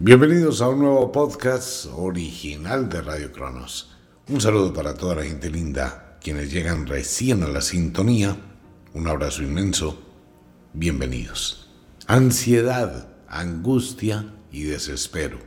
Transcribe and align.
Bienvenidos 0.00 0.62
a 0.62 0.68
un 0.68 0.78
nuevo 0.78 1.10
podcast 1.10 1.86
original 1.92 2.88
de 2.88 3.02
Radio 3.02 3.32
Cronos. 3.32 3.96
Un 4.28 4.40
saludo 4.40 4.72
para 4.72 4.94
toda 4.94 5.16
la 5.16 5.24
gente 5.24 5.50
linda, 5.50 6.16
quienes 6.22 6.52
llegan 6.52 6.86
recién 6.86 7.42
a 7.42 7.48
la 7.48 7.60
sintonía. 7.60 8.36
Un 8.94 9.08
abrazo 9.08 9.42
inmenso. 9.42 10.00
Bienvenidos. 10.72 11.68
Ansiedad, 12.06 13.08
angustia 13.26 14.32
y 14.52 14.62
desespero. 14.62 15.40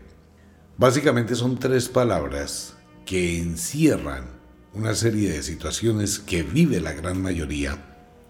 Básicamente 0.77 1.35
son 1.35 1.57
tres 1.57 1.87
palabras 1.87 2.75
que 3.05 3.39
encierran 3.39 4.25
una 4.73 4.95
serie 4.95 5.31
de 5.31 5.43
situaciones 5.43 6.19
que 6.19 6.43
vive 6.43 6.81
la 6.81 6.91
gran 6.91 7.21
mayoría 7.21 7.77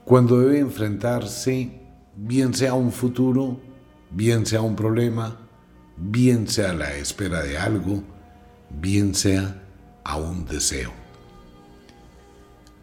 cuando 0.06 0.40
debe 0.40 0.60
enfrentarse 0.60 1.82
bien 2.16 2.54
sea 2.54 2.76
un 2.76 2.92
futuro, 2.92 3.60
bien 4.12 4.46
sea 4.46 4.62
un 4.62 4.76
problema, 4.76 5.48
bien 5.98 6.48
sea 6.48 6.74
la 6.74 6.96
espera 6.96 7.42
de 7.44 7.58
algo, 7.58 8.04
bien 8.70 9.16
sea 9.16 9.62
a 10.04 10.18
un 10.18 10.46
deseo. 10.46 10.92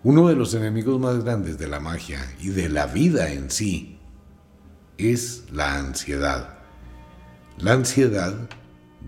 Uno 0.05 0.29
de 0.29 0.37
los 0.37 0.55
enemigos 0.55 1.01
más 1.01 1.25
grandes 1.25 1.59
de 1.59 1.67
la 1.67 1.81
magia 1.81 2.21
y 2.41 2.49
de 2.49 2.69
la 2.69 2.87
vida 2.87 3.33
en 3.33 3.51
sí 3.51 3.99
es 4.97 5.45
la 5.53 5.77
ansiedad. 5.77 6.59
La 7.59 7.73
ansiedad 7.73 8.49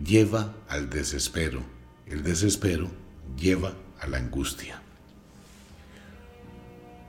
lleva 0.05 0.55
al 0.69 0.91
desespero, 0.91 1.63
el 2.07 2.23
desespero 2.23 2.91
lleva 3.37 3.73
a 4.01 4.09
la 4.09 4.19
angustia. 4.19 4.83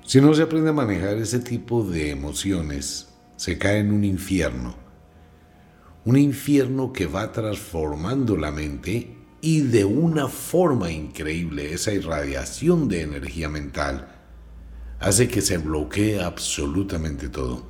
Si 0.05 0.21
no 0.21 0.33
se 0.33 0.43
aprende 0.43 0.69
a 0.69 0.73
manejar 0.73 1.17
ese 1.17 1.39
tipo 1.39 1.83
de 1.83 2.11
emociones, 2.11 3.07
se 3.37 3.57
cae 3.57 3.79
en 3.79 3.91
un 3.91 4.03
infierno 4.03 4.75
un 6.05 6.17
infierno 6.17 6.91
que 6.91 7.05
va 7.05 7.31
transformando 7.31 8.35
la 8.35 8.51
mente 8.51 9.15
y 9.41 9.61
de 9.61 9.85
una 9.85 10.27
forma 10.27 10.91
increíble 10.91 11.73
esa 11.73 11.93
irradiación 11.93 12.87
de 12.87 13.01
energía 13.01 13.49
mental 13.49 14.07
hace 14.99 15.27
que 15.27 15.41
se 15.41 15.57
bloquee 15.57 16.21
absolutamente 16.21 17.29
todo. 17.29 17.65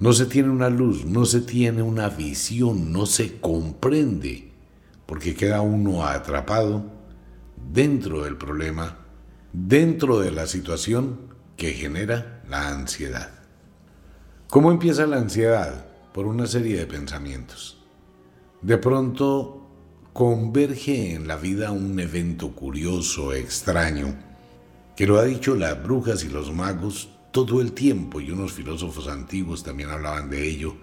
No 0.00 0.12
se 0.12 0.26
tiene 0.26 0.50
una 0.50 0.70
luz, 0.70 1.04
no 1.04 1.24
se 1.24 1.40
tiene 1.40 1.82
una 1.82 2.08
visión, 2.08 2.92
no 2.92 3.06
se 3.06 3.40
comprende, 3.40 4.52
porque 5.06 5.34
queda 5.34 5.60
uno 5.60 6.06
atrapado 6.06 6.84
dentro 7.72 8.22
del 8.22 8.36
problema, 8.36 8.98
dentro 9.52 10.20
de 10.20 10.30
la 10.30 10.46
situación 10.46 11.18
que 11.56 11.72
genera 11.72 12.44
la 12.48 12.68
ansiedad. 12.68 13.30
¿Cómo 14.48 14.70
empieza 14.70 15.06
la 15.06 15.16
ansiedad? 15.16 15.87
Por 16.18 16.26
una 16.26 16.48
serie 16.48 16.76
de 16.76 16.86
pensamientos. 16.88 17.78
De 18.60 18.76
pronto 18.76 19.70
converge 20.12 21.14
en 21.14 21.28
la 21.28 21.36
vida 21.36 21.70
un 21.70 22.00
evento 22.00 22.56
curioso, 22.56 23.32
extraño, 23.32 24.16
que 24.96 25.06
lo 25.06 25.20
ha 25.20 25.24
dicho 25.24 25.54
las 25.54 25.80
brujas 25.80 26.24
y 26.24 26.28
los 26.28 26.52
magos 26.52 27.10
todo 27.30 27.60
el 27.60 27.70
tiempo, 27.70 28.20
y 28.20 28.32
unos 28.32 28.52
filósofos 28.52 29.06
antiguos 29.06 29.62
también 29.62 29.90
hablaban 29.90 30.28
de 30.28 30.44
ello, 30.48 30.74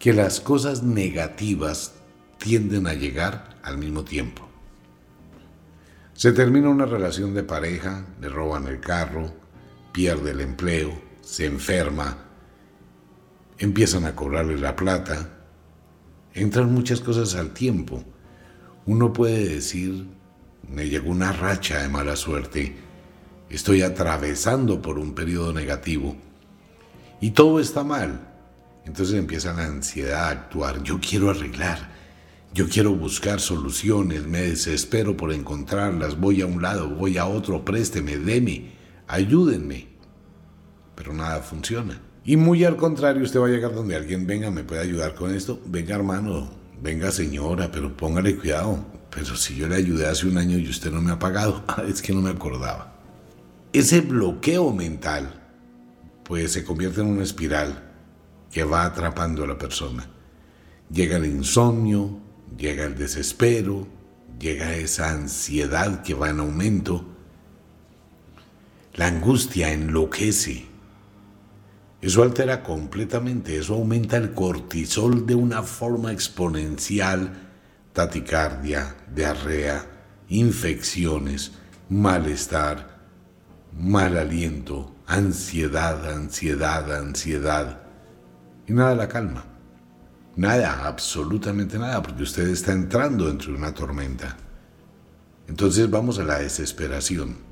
que 0.00 0.12
las 0.12 0.40
cosas 0.40 0.82
negativas 0.82 1.94
tienden 2.38 2.88
a 2.88 2.94
llegar 2.94 3.60
al 3.62 3.78
mismo 3.78 4.02
tiempo. 4.02 4.48
Se 6.14 6.32
termina 6.32 6.68
una 6.68 6.86
relación 6.86 7.32
de 7.32 7.44
pareja, 7.44 8.06
le 8.20 8.28
roban 8.28 8.66
el 8.66 8.80
carro, 8.80 9.32
pierde 9.92 10.32
el 10.32 10.40
empleo, 10.40 11.00
se 11.20 11.46
enferma, 11.46 12.29
empiezan 13.60 14.06
a 14.06 14.16
cobrarle 14.16 14.58
la 14.58 14.74
plata, 14.74 15.28
entran 16.32 16.72
muchas 16.72 17.00
cosas 17.00 17.34
al 17.34 17.50
tiempo. 17.50 18.02
Uno 18.86 19.12
puede 19.12 19.46
decir, 19.46 20.06
me 20.66 20.88
llegó 20.88 21.10
una 21.10 21.30
racha 21.32 21.82
de 21.82 21.88
mala 21.88 22.16
suerte, 22.16 22.74
estoy 23.50 23.82
atravesando 23.82 24.80
por 24.80 24.98
un 24.98 25.14
periodo 25.14 25.52
negativo 25.52 26.16
y 27.20 27.32
todo 27.32 27.60
está 27.60 27.84
mal. 27.84 28.28
Entonces 28.86 29.16
empieza 29.16 29.52
la 29.52 29.66
ansiedad 29.66 30.24
a 30.24 30.30
actuar, 30.30 30.82
yo 30.82 30.98
quiero 30.98 31.28
arreglar, 31.28 31.90
yo 32.54 32.66
quiero 32.66 32.94
buscar 32.94 33.40
soluciones, 33.40 34.26
me 34.26 34.40
desespero 34.40 35.18
por 35.18 35.34
encontrarlas, 35.34 36.18
voy 36.18 36.40
a 36.40 36.46
un 36.46 36.62
lado, 36.62 36.88
voy 36.88 37.18
a 37.18 37.26
otro, 37.26 37.62
présteme, 37.62 38.16
deme, 38.16 38.72
ayúdenme. 39.06 39.88
Pero 40.94 41.12
nada 41.12 41.40
funciona. 41.40 42.00
Y 42.24 42.36
muy 42.36 42.64
al 42.64 42.76
contrario, 42.76 43.22
usted 43.22 43.40
va 43.40 43.46
a 43.46 43.50
llegar 43.50 43.74
donde 43.74 43.96
alguien 43.96 44.26
venga, 44.26 44.50
me 44.50 44.62
puede 44.62 44.82
ayudar 44.82 45.14
con 45.14 45.34
esto. 45.34 45.60
Venga 45.66 45.94
hermano, 45.94 46.50
venga 46.82 47.10
señora, 47.10 47.70
pero 47.72 47.96
póngale 47.96 48.36
cuidado. 48.36 48.84
Pero 49.10 49.36
si 49.36 49.56
yo 49.56 49.66
le 49.66 49.76
ayudé 49.76 50.06
hace 50.06 50.26
un 50.26 50.38
año 50.38 50.58
y 50.58 50.68
usted 50.68 50.92
no 50.92 51.00
me 51.00 51.12
ha 51.12 51.18
pagado, 51.18 51.64
ah, 51.68 51.82
es 51.88 52.02
que 52.02 52.12
no 52.12 52.20
me 52.20 52.30
acordaba. 52.30 52.94
Ese 53.72 54.00
bloqueo 54.00 54.72
mental, 54.72 55.42
pues 56.24 56.52
se 56.52 56.64
convierte 56.64 57.00
en 57.00 57.06
una 57.06 57.22
espiral 57.22 57.90
que 58.50 58.64
va 58.64 58.84
atrapando 58.84 59.44
a 59.44 59.46
la 59.46 59.58
persona. 59.58 60.08
Llega 60.92 61.16
el 61.16 61.26
insomnio, 61.26 62.18
llega 62.56 62.84
el 62.84 62.96
desespero, 62.96 63.86
llega 64.38 64.74
esa 64.74 65.10
ansiedad 65.10 66.02
que 66.02 66.14
va 66.14 66.30
en 66.30 66.40
aumento. 66.40 67.04
La 68.94 69.06
angustia 69.06 69.72
enloquece 69.72 70.69
eso 72.00 72.22
altera 72.22 72.62
completamente, 72.62 73.58
eso 73.58 73.74
aumenta 73.74 74.16
el 74.16 74.32
cortisol 74.32 75.26
de 75.26 75.34
una 75.34 75.62
forma 75.62 76.12
exponencial, 76.12 77.50
taticardia, 77.92 78.96
diarrea, 79.14 79.84
infecciones, 80.28 81.52
malestar, 81.90 83.00
mal 83.78 84.16
aliento, 84.16 84.94
ansiedad, 85.06 86.10
ansiedad, 86.10 86.90
ansiedad. 86.90 87.82
Y 88.66 88.72
nada 88.72 88.94
la 88.94 89.08
calma. 89.08 89.44
Nada, 90.36 90.86
absolutamente 90.86 91.78
nada, 91.78 92.00
porque 92.02 92.22
usted 92.22 92.48
está 92.48 92.72
entrando 92.72 93.26
dentro 93.26 93.52
de 93.52 93.58
una 93.58 93.74
tormenta. 93.74 94.36
Entonces 95.48 95.90
vamos 95.90 96.18
a 96.18 96.24
la 96.24 96.38
desesperación. 96.38 97.49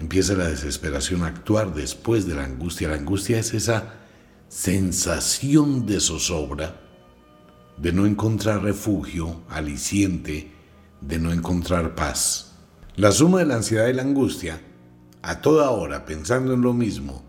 Empieza 0.00 0.32
la 0.32 0.48
desesperación 0.48 1.22
a 1.22 1.26
actuar 1.26 1.74
después 1.74 2.26
de 2.26 2.34
la 2.34 2.44
angustia. 2.44 2.88
La 2.88 2.94
angustia 2.94 3.38
es 3.38 3.52
esa 3.52 3.96
sensación 4.48 5.84
de 5.84 6.00
zozobra, 6.00 6.80
de 7.76 7.92
no 7.92 8.06
encontrar 8.06 8.62
refugio, 8.62 9.42
aliciente, 9.50 10.52
de 11.02 11.18
no 11.18 11.32
encontrar 11.32 11.94
paz. 11.94 12.56
La 12.96 13.12
suma 13.12 13.40
de 13.40 13.44
la 13.44 13.56
ansiedad 13.56 13.88
y 13.88 13.92
la 13.92 14.00
angustia, 14.00 14.62
a 15.20 15.42
toda 15.42 15.68
hora 15.68 16.06
pensando 16.06 16.54
en 16.54 16.62
lo 16.62 16.72
mismo, 16.72 17.22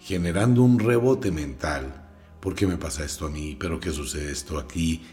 generando 0.00 0.62
un 0.62 0.80
rebote 0.80 1.30
mental, 1.30 2.08
¿por 2.40 2.56
qué 2.56 2.66
me 2.66 2.78
pasa 2.78 3.04
esto 3.04 3.26
a 3.26 3.30
mí? 3.30 3.56
¿Pero 3.58 3.78
qué 3.78 3.92
sucede 3.92 4.32
esto 4.32 4.58
aquí? 4.58 5.04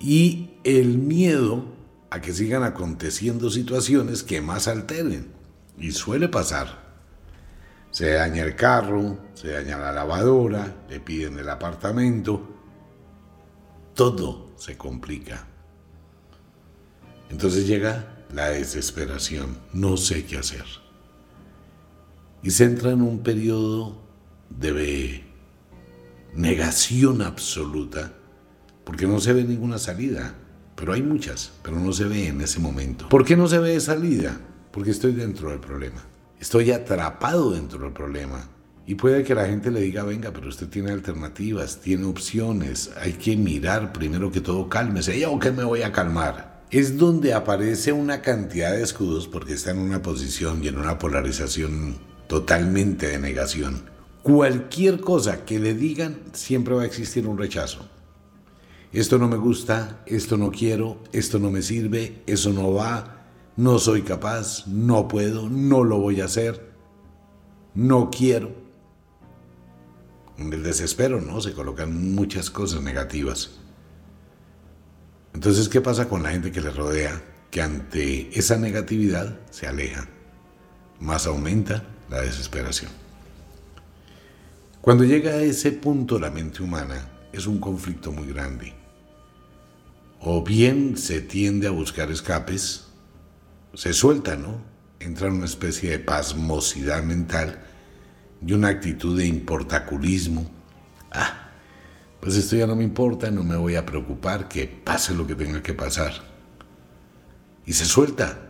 Y 0.00 0.54
el 0.64 0.98
miedo 0.98 1.66
a 2.10 2.20
que 2.20 2.32
sigan 2.32 2.64
aconteciendo 2.64 3.48
situaciones 3.48 4.24
que 4.24 4.40
más 4.40 4.66
alteren. 4.66 5.37
Y 5.78 5.92
suele 5.92 6.28
pasar. 6.28 6.88
Se 7.90 8.12
daña 8.12 8.44
el 8.44 8.54
carro, 8.54 9.18
se 9.34 9.52
daña 9.52 9.78
la 9.78 9.92
lavadora, 9.92 10.84
le 10.88 11.00
piden 11.00 11.38
el 11.38 11.48
apartamento. 11.48 12.56
Todo 13.94 14.52
se 14.56 14.76
complica. 14.76 15.46
Entonces 17.30 17.66
llega 17.66 18.24
la 18.32 18.48
desesperación. 18.50 19.58
No 19.72 19.96
sé 19.96 20.24
qué 20.26 20.38
hacer. 20.38 20.64
Y 22.42 22.50
se 22.50 22.64
entra 22.64 22.90
en 22.90 23.02
un 23.02 23.22
periodo 23.22 24.00
de 24.50 25.24
negación 26.34 27.22
absoluta 27.22 28.12
porque 28.84 29.06
no 29.06 29.20
se 29.20 29.32
ve 29.32 29.44
ninguna 29.44 29.78
salida. 29.78 30.34
Pero 30.74 30.92
hay 30.92 31.02
muchas, 31.02 31.52
pero 31.62 31.78
no 31.78 31.92
se 31.92 32.04
ve 32.04 32.28
en 32.28 32.40
ese 32.40 32.60
momento. 32.60 33.08
¿Por 33.08 33.24
qué 33.24 33.36
no 33.36 33.48
se 33.48 33.58
ve 33.58 33.80
salida? 33.80 34.40
Porque 34.78 34.92
estoy 34.92 35.10
dentro 35.10 35.50
del 35.50 35.58
problema. 35.58 36.04
Estoy 36.38 36.70
atrapado 36.70 37.50
dentro 37.50 37.80
del 37.80 37.92
problema. 37.92 38.48
Y 38.86 38.94
puede 38.94 39.24
que 39.24 39.34
la 39.34 39.46
gente 39.46 39.72
le 39.72 39.80
diga, 39.80 40.04
venga, 40.04 40.32
pero 40.32 40.48
usted 40.48 40.68
tiene 40.68 40.92
alternativas, 40.92 41.80
tiene 41.80 42.04
opciones, 42.04 42.92
hay 43.00 43.14
que 43.14 43.36
mirar 43.36 43.92
primero 43.92 44.30
que 44.30 44.40
todo, 44.40 44.68
cálmese. 44.68 45.18
¿Yo 45.18 45.36
qué 45.40 45.50
me 45.50 45.64
voy 45.64 45.82
a 45.82 45.90
calmar? 45.90 46.62
Es 46.70 46.96
donde 46.96 47.34
aparece 47.34 47.90
una 47.90 48.22
cantidad 48.22 48.70
de 48.70 48.84
escudos 48.84 49.26
porque 49.26 49.54
está 49.54 49.72
en 49.72 49.78
una 49.78 50.00
posición 50.00 50.62
y 50.62 50.68
en 50.68 50.78
una 50.78 50.96
polarización 50.96 51.96
totalmente 52.28 53.08
de 53.08 53.18
negación. 53.18 53.82
Cualquier 54.22 55.00
cosa 55.00 55.44
que 55.44 55.58
le 55.58 55.74
digan, 55.74 56.18
siempre 56.34 56.74
va 56.76 56.82
a 56.82 56.86
existir 56.86 57.26
un 57.26 57.36
rechazo. 57.36 57.84
Esto 58.92 59.18
no 59.18 59.26
me 59.26 59.38
gusta, 59.38 60.04
esto 60.06 60.36
no 60.36 60.52
quiero, 60.52 61.02
esto 61.10 61.40
no 61.40 61.50
me 61.50 61.62
sirve, 61.62 62.22
eso 62.28 62.52
no 62.52 62.72
va, 62.72 63.17
no 63.58 63.80
soy 63.80 64.02
capaz, 64.02 64.68
no 64.68 65.08
puedo, 65.08 65.48
no 65.48 65.82
lo 65.82 65.98
voy 65.98 66.20
a 66.20 66.26
hacer, 66.26 66.70
no 67.74 68.08
quiero. 68.08 68.54
En 70.36 70.52
el 70.52 70.62
desespero, 70.62 71.20
¿no? 71.20 71.40
Se 71.40 71.52
colocan 71.54 72.14
muchas 72.14 72.50
cosas 72.50 72.82
negativas. 72.82 73.50
Entonces, 75.34 75.68
¿qué 75.68 75.80
pasa 75.80 76.08
con 76.08 76.22
la 76.22 76.30
gente 76.30 76.52
que 76.52 76.60
le 76.60 76.70
rodea? 76.70 77.20
Que 77.50 77.60
ante 77.60 78.30
esa 78.38 78.56
negatividad 78.58 79.40
se 79.50 79.66
aleja. 79.66 80.08
Más 81.00 81.26
aumenta 81.26 81.82
la 82.08 82.20
desesperación. 82.20 82.92
Cuando 84.80 85.02
llega 85.02 85.32
a 85.32 85.42
ese 85.42 85.72
punto 85.72 86.20
la 86.20 86.30
mente 86.30 86.62
humana, 86.62 87.10
es 87.32 87.48
un 87.48 87.58
conflicto 87.58 88.12
muy 88.12 88.28
grande. 88.28 88.72
O 90.20 90.44
bien 90.44 90.96
se 90.96 91.20
tiende 91.20 91.66
a 91.66 91.72
buscar 91.72 92.12
escapes, 92.12 92.87
se 93.74 93.92
suelta, 93.92 94.36
¿no? 94.36 94.62
Entra 95.00 95.28
en 95.28 95.34
una 95.34 95.46
especie 95.46 95.90
de 95.90 95.98
pasmosidad 95.98 97.02
mental 97.02 97.60
y 98.44 98.52
una 98.52 98.68
actitud 98.68 99.16
de 99.16 99.26
importaculismo. 99.26 100.50
Ah, 101.12 101.50
pues 102.20 102.36
esto 102.36 102.56
ya 102.56 102.66
no 102.66 102.74
me 102.74 102.84
importa, 102.84 103.30
no 103.30 103.44
me 103.44 103.56
voy 103.56 103.76
a 103.76 103.86
preocupar, 103.86 104.48
que 104.48 104.66
pase 104.66 105.14
lo 105.14 105.26
que 105.26 105.34
tenga 105.34 105.62
que 105.62 105.74
pasar. 105.74 106.12
Y 107.64 107.72
se 107.72 107.84
suelta. 107.84 108.44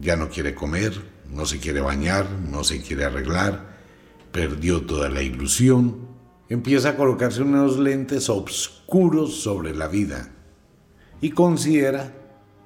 Ya 0.00 0.14
no 0.14 0.28
quiere 0.28 0.54
comer, 0.54 0.92
no 1.32 1.46
se 1.46 1.58
quiere 1.58 1.80
bañar, 1.80 2.30
no 2.30 2.62
se 2.62 2.80
quiere 2.80 3.04
arreglar, 3.04 3.76
perdió 4.30 4.82
toda 4.82 5.08
la 5.08 5.22
ilusión, 5.22 6.08
empieza 6.48 6.90
a 6.90 6.96
colocarse 6.96 7.42
unos 7.42 7.78
lentes 7.78 8.28
oscuros 8.28 9.42
sobre 9.42 9.74
la 9.74 9.88
vida 9.88 10.30
y 11.20 11.30
considera, 11.30 12.12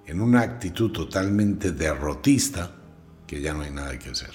en 0.06 0.20
una 0.20 0.40
actitud 0.40 0.90
totalmente 0.90 1.72
derrotista, 1.72 2.76
que 3.26 3.40
ya 3.40 3.54
no 3.54 3.62
hay 3.62 3.70
nada 3.70 3.98
que 3.98 4.10
hacer. 4.10 4.32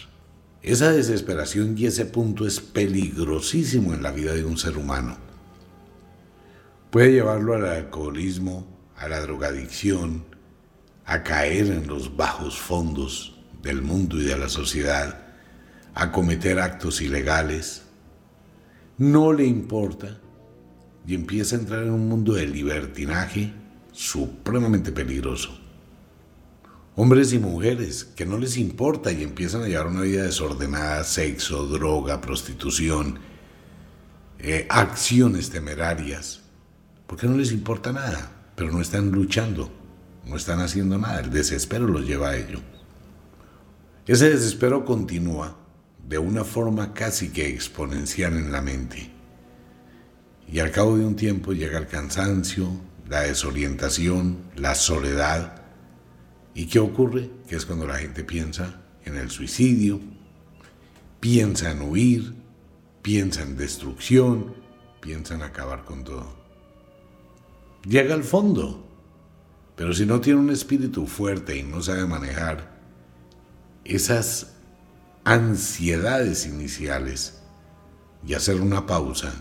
Esa 0.61 0.91
desesperación 0.91 1.77
y 1.77 1.85
ese 1.85 2.05
punto 2.05 2.45
es 2.45 2.59
peligrosísimo 2.59 3.93
en 3.93 4.03
la 4.03 4.11
vida 4.11 4.33
de 4.33 4.43
un 4.43 4.57
ser 4.57 4.77
humano. 4.77 5.17
Puede 6.89 7.11
llevarlo 7.11 7.53
al 7.53 7.65
alcoholismo, 7.65 8.67
a 8.97 9.07
la 9.07 9.21
drogadicción, 9.21 10.25
a 11.05 11.23
caer 11.23 11.67
en 11.67 11.87
los 11.87 12.15
bajos 12.17 12.59
fondos 12.59 13.37
del 13.61 13.81
mundo 13.81 14.17
y 14.19 14.25
de 14.25 14.37
la 14.37 14.49
sociedad, 14.49 15.27
a 15.93 16.11
cometer 16.11 16.59
actos 16.59 17.01
ilegales, 17.01 17.83
no 18.97 19.33
le 19.33 19.45
importa 19.45 20.19
y 21.07 21.15
empieza 21.15 21.55
a 21.55 21.59
entrar 21.59 21.83
en 21.83 21.91
un 21.91 22.07
mundo 22.07 22.33
de 22.33 22.47
libertinaje 22.47 23.53
supremamente 23.91 24.91
peligroso. 24.91 25.58
Hombres 26.95 27.31
y 27.33 27.39
mujeres 27.39 28.03
que 28.03 28.25
no 28.25 28.37
les 28.37 28.57
importa 28.57 29.11
y 29.11 29.23
empiezan 29.23 29.63
a 29.63 29.67
llevar 29.67 29.87
una 29.87 30.01
vida 30.01 30.23
desordenada, 30.23 31.03
sexo, 31.03 31.65
droga, 31.67 32.19
prostitución, 32.19 33.19
eh, 34.39 34.65
acciones 34.69 35.49
temerarias, 35.49 36.41
porque 37.07 37.27
no 37.27 37.37
les 37.37 37.51
importa 37.51 37.93
nada, 37.93 38.51
pero 38.55 38.71
no 38.71 38.81
están 38.81 39.11
luchando, 39.11 39.71
no 40.25 40.35
están 40.35 40.59
haciendo 40.59 40.97
nada, 40.97 41.21
el 41.21 41.29
desespero 41.29 41.87
los 41.87 42.05
lleva 42.05 42.29
a 42.29 42.37
ello. 42.37 42.61
Ese 44.05 44.29
desespero 44.29 44.85
continúa 44.85 45.55
de 46.07 46.17
una 46.17 46.43
forma 46.43 46.93
casi 46.93 47.29
que 47.29 47.47
exponencial 47.47 48.35
en 48.35 48.51
la 48.51 48.61
mente. 48.61 49.11
Y 50.51 50.59
al 50.59 50.71
cabo 50.71 50.97
de 50.97 51.05
un 51.05 51.15
tiempo 51.15 51.53
llega 51.53 51.77
el 51.77 51.87
cansancio, 51.87 52.71
la 53.07 53.21
desorientación, 53.21 54.37
la 54.55 54.73
soledad. 54.73 55.58
¿Y 56.59 56.65
qué 56.65 56.79
ocurre? 56.79 57.29
Que 57.47 57.55
es 57.55 57.65
cuando 57.65 57.87
la 57.87 57.95
gente 57.99 58.25
piensa 58.25 58.81
en 59.05 59.15
el 59.15 59.29
suicidio, 59.29 60.01
piensa 61.21 61.71
en 61.71 61.81
huir, 61.83 62.33
piensa 63.01 63.43
en 63.43 63.55
destrucción, 63.55 64.55
piensa 64.99 65.35
en 65.35 65.43
acabar 65.43 65.85
con 65.85 66.03
todo. 66.03 66.35
Llega 67.87 68.13
al 68.13 68.25
fondo, 68.25 68.85
pero 69.77 69.93
si 69.93 70.05
no 70.05 70.19
tiene 70.19 70.41
un 70.41 70.49
espíritu 70.49 71.07
fuerte 71.07 71.55
y 71.55 71.63
no 71.63 71.81
sabe 71.81 72.05
manejar 72.05 72.77
esas 73.85 74.57
ansiedades 75.23 76.45
iniciales 76.45 77.39
y 78.27 78.33
hacer 78.33 78.59
una 78.59 78.85
pausa, 78.85 79.31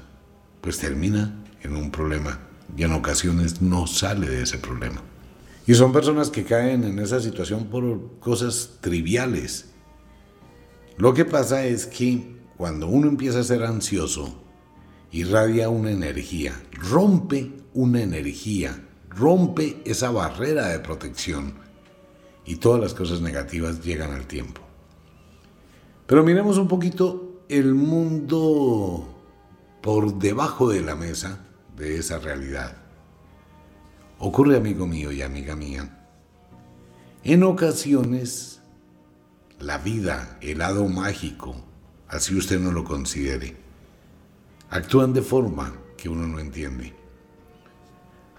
pues 0.60 0.78
termina 0.78 1.34
en 1.64 1.74
un 1.74 1.90
problema 1.90 2.38
y 2.76 2.84
en 2.84 2.92
ocasiones 2.92 3.60
no 3.60 3.88
sale 3.88 4.28
de 4.28 4.44
ese 4.44 4.58
problema. 4.58 5.02
Y 5.68 5.74
son 5.74 5.92
personas 5.92 6.30
que 6.30 6.44
caen 6.44 6.82
en 6.82 6.98
esa 6.98 7.20
situación 7.20 7.66
por 7.66 8.18
cosas 8.20 8.78
triviales. 8.80 9.66
Lo 10.96 11.12
que 11.12 11.26
pasa 11.26 11.66
es 11.66 11.84
que 11.84 12.38
cuando 12.56 12.88
uno 12.88 13.06
empieza 13.06 13.40
a 13.40 13.44
ser 13.44 13.62
ansioso, 13.62 14.42
irradia 15.12 15.68
una 15.68 15.90
energía, 15.90 16.54
rompe 16.72 17.52
una 17.74 18.00
energía, 18.00 18.82
rompe 19.10 19.82
esa 19.84 20.10
barrera 20.10 20.68
de 20.68 20.78
protección 20.78 21.52
y 22.46 22.56
todas 22.56 22.80
las 22.80 22.94
cosas 22.94 23.20
negativas 23.20 23.84
llegan 23.84 24.12
al 24.12 24.26
tiempo. 24.26 24.62
Pero 26.06 26.24
miremos 26.24 26.56
un 26.56 26.68
poquito 26.68 27.42
el 27.50 27.74
mundo 27.74 29.06
por 29.82 30.18
debajo 30.18 30.70
de 30.70 30.80
la 30.80 30.96
mesa 30.96 31.44
de 31.76 31.98
esa 31.98 32.18
realidad. 32.18 32.87
Ocurre, 34.18 34.56
amigo 34.56 34.86
mío 34.86 35.12
y 35.12 35.22
amiga 35.22 35.54
mía, 35.54 36.06
en 37.22 37.42
ocasiones 37.44 38.60
la 39.60 39.78
vida, 39.78 40.38
el 40.40 40.58
lado 40.58 40.88
mágico, 40.88 41.56
así 42.08 42.34
usted 42.34 42.58
no 42.58 42.72
lo 42.72 42.84
considere, 42.84 43.56
actúan 44.70 45.12
de 45.12 45.22
forma 45.22 45.72
que 45.96 46.08
uno 46.08 46.26
no 46.26 46.38
entiende. 46.38 46.94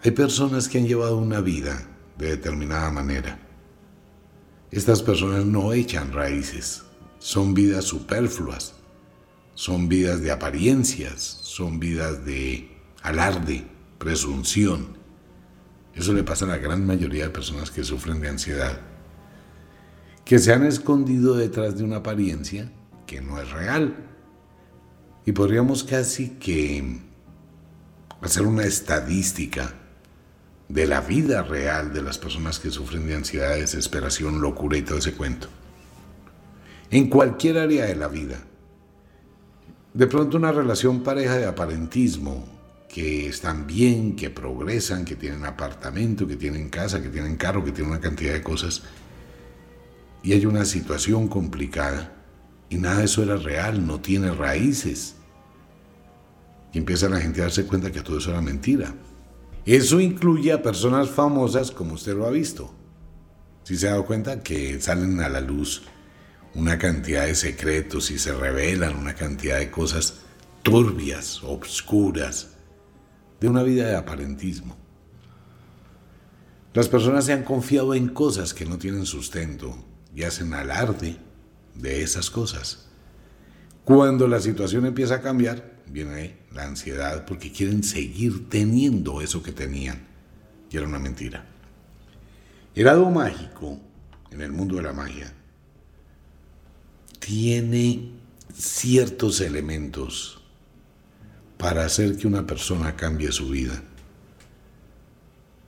Hay 0.03 0.11
personas 0.11 0.67
que 0.67 0.79
han 0.79 0.87
llevado 0.87 1.17
una 1.17 1.41
vida 1.41 1.87
de 2.17 2.31
determinada 2.31 2.91
manera. 2.91 3.39
Estas 4.71 5.01
personas 5.01 5.45
no 5.45 5.73
echan 5.73 6.11
raíces, 6.11 6.83
son 7.19 7.53
vidas 7.53 7.85
superfluas, 7.85 8.75
son 9.55 9.89
vidas 9.89 10.21
de 10.21 10.31
apariencias, 10.31 11.21
son 11.21 11.79
vidas 11.79 12.25
de 12.25 12.69
alarde, 13.01 13.65
presunción. 13.97 14.98
Eso 15.99 16.13
le 16.13 16.23
pasa 16.23 16.45
a 16.45 16.47
la 16.47 16.57
gran 16.57 16.85
mayoría 16.85 17.25
de 17.25 17.29
personas 17.29 17.71
que 17.71 17.83
sufren 17.83 18.21
de 18.21 18.29
ansiedad, 18.29 18.79
que 20.23 20.39
se 20.39 20.53
han 20.53 20.65
escondido 20.65 21.35
detrás 21.35 21.77
de 21.77 21.83
una 21.83 21.97
apariencia 21.97 22.71
que 23.05 23.19
no 23.19 23.37
es 23.37 23.51
real. 23.51 23.97
Y 25.25 25.33
podríamos 25.33 25.83
casi 25.83 26.29
que 26.29 27.01
hacer 28.21 28.43
una 28.43 28.63
estadística 28.63 29.73
de 30.69 30.87
la 30.87 31.01
vida 31.01 31.43
real 31.43 31.93
de 31.93 32.01
las 32.01 32.17
personas 32.17 32.59
que 32.59 32.71
sufren 32.71 33.05
de 33.05 33.15
ansiedad, 33.15 33.55
desesperación, 33.55 34.39
locura 34.39 34.77
y 34.77 34.83
todo 34.83 34.99
ese 34.99 35.13
cuento 35.13 35.49
en 36.91 37.09
cualquier 37.09 37.57
área 37.57 37.85
de 37.85 37.95
la 37.95 38.07
vida. 38.07 38.39
De 39.93 40.07
pronto 40.07 40.37
una 40.37 40.53
relación 40.53 41.03
pareja 41.03 41.35
de 41.35 41.45
aparentismo, 41.45 42.58
que 42.89 43.27
están 43.27 43.67
bien, 43.67 44.15
que 44.15 44.31
progresan, 44.31 45.05
que 45.05 45.15
tienen 45.15 45.45
apartamento, 45.45 46.27
que 46.27 46.35
tienen 46.35 46.69
casa, 46.69 47.01
que 47.01 47.09
tienen 47.09 47.37
carro, 47.37 47.63
que 47.63 47.71
tienen 47.71 47.91
una 47.91 48.01
cantidad 48.01 48.33
de 48.33 48.41
cosas, 48.41 48.81
y 50.23 50.33
hay 50.33 50.45
una 50.45 50.65
situación 50.65 51.27
complicada, 51.27 52.15
y 52.67 52.77
nada 52.77 52.97
de 52.97 53.05
eso 53.05 53.23
era 53.23 53.37
real, 53.37 53.85
no 53.85 54.01
tiene 54.01 54.31
raíces. 54.31 55.15
Y 56.73 56.79
empieza 56.79 57.09
la 57.09 57.21
gente 57.21 57.41
a 57.41 57.45
darse 57.45 57.65
cuenta 57.65 57.91
que 57.91 58.01
todo 58.01 58.17
eso 58.17 58.31
era 58.31 58.41
mentira. 58.41 58.93
Eso 59.65 59.99
incluye 59.99 60.51
a 60.51 60.61
personas 60.61 61.09
famosas 61.09 61.71
como 61.71 61.93
usted 61.93 62.15
lo 62.15 62.27
ha 62.27 62.31
visto. 62.31 62.73
Si 63.63 63.77
se 63.77 63.87
ha 63.87 63.91
dado 63.91 64.05
cuenta 64.05 64.41
que 64.41 64.79
salen 64.81 65.19
a 65.21 65.29
la 65.29 65.41
luz 65.41 65.83
una 66.53 66.77
cantidad 66.77 67.25
de 67.25 67.35
secretos 67.35 68.11
y 68.11 68.19
se 68.19 68.33
revelan 68.33 68.97
una 68.97 69.15
cantidad 69.15 69.59
de 69.59 69.71
cosas 69.71 70.15
turbias, 70.63 71.41
obscuras, 71.43 72.58
de 73.39 73.47
una 73.47 73.63
vida 73.63 73.87
de 73.87 73.95
aparentismo. 73.95 74.75
Las 76.73 76.87
personas 76.87 77.25
se 77.25 77.33
han 77.33 77.43
confiado 77.43 77.95
en 77.95 78.09
cosas 78.09 78.53
que 78.53 78.65
no 78.65 78.77
tienen 78.77 79.05
sustento 79.05 79.75
y 80.15 80.23
hacen 80.23 80.53
alarde 80.53 81.17
de 81.75 82.03
esas 82.03 82.29
cosas. 82.29 82.87
Cuando 83.83 84.27
la 84.27 84.39
situación 84.39 84.85
empieza 84.85 85.15
a 85.15 85.21
cambiar, 85.21 85.79
viene 85.87 86.37
la 86.53 86.65
ansiedad 86.65 87.25
porque 87.25 87.51
quieren 87.51 87.83
seguir 87.83 88.49
teniendo 88.49 89.21
eso 89.21 89.41
que 89.41 89.51
tenían. 89.51 90.07
Y 90.69 90.77
era 90.77 90.87
una 90.87 90.99
mentira. 90.99 91.45
El 92.75 92.85
lado 92.85 93.09
mágico 93.09 93.79
en 94.31 94.41
el 94.41 94.51
mundo 94.51 94.75
de 94.75 94.83
la 94.83 94.93
magia 94.93 95.33
tiene 97.19 98.11
ciertos 98.53 99.41
elementos 99.41 100.38
para 101.59 101.83
hacer 101.83 102.15
que 102.15 102.25
una 102.25 102.47
persona 102.47 102.95
cambie 102.95 103.33
su 103.33 103.49
vida. 103.49 103.83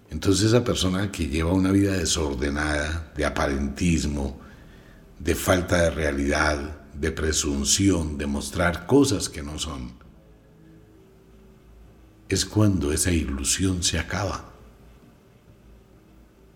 Entonces 0.10 0.48
esa 0.48 0.64
persona 0.64 1.12
que 1.12 1.28
lleva 1.28 1.52
una 1.52 1.70
vida 1.74 1.92
desordenada, 1.92 3.12
de 3.14 3.26
aparentismo, 3.26 4.40
de 5.20 5.36
falta 5.36 5.82
de 5.82 5.90
realidad, 5.92 6.80
de 6.94 7.12
presunción, 7.12 8.18
de 8.18 8.26
mostrar 8.26 8.88
cosas 8.88 9.28
que 9.28 9.44
no 9.44 9.60
son, 9.60 9.92
es 12.30 12.46
cuando 12.46 12.94
esa 12.94 13.12
ilusión 13.12 13.84
se 13.84 14.00
acaba. 14.00 14.50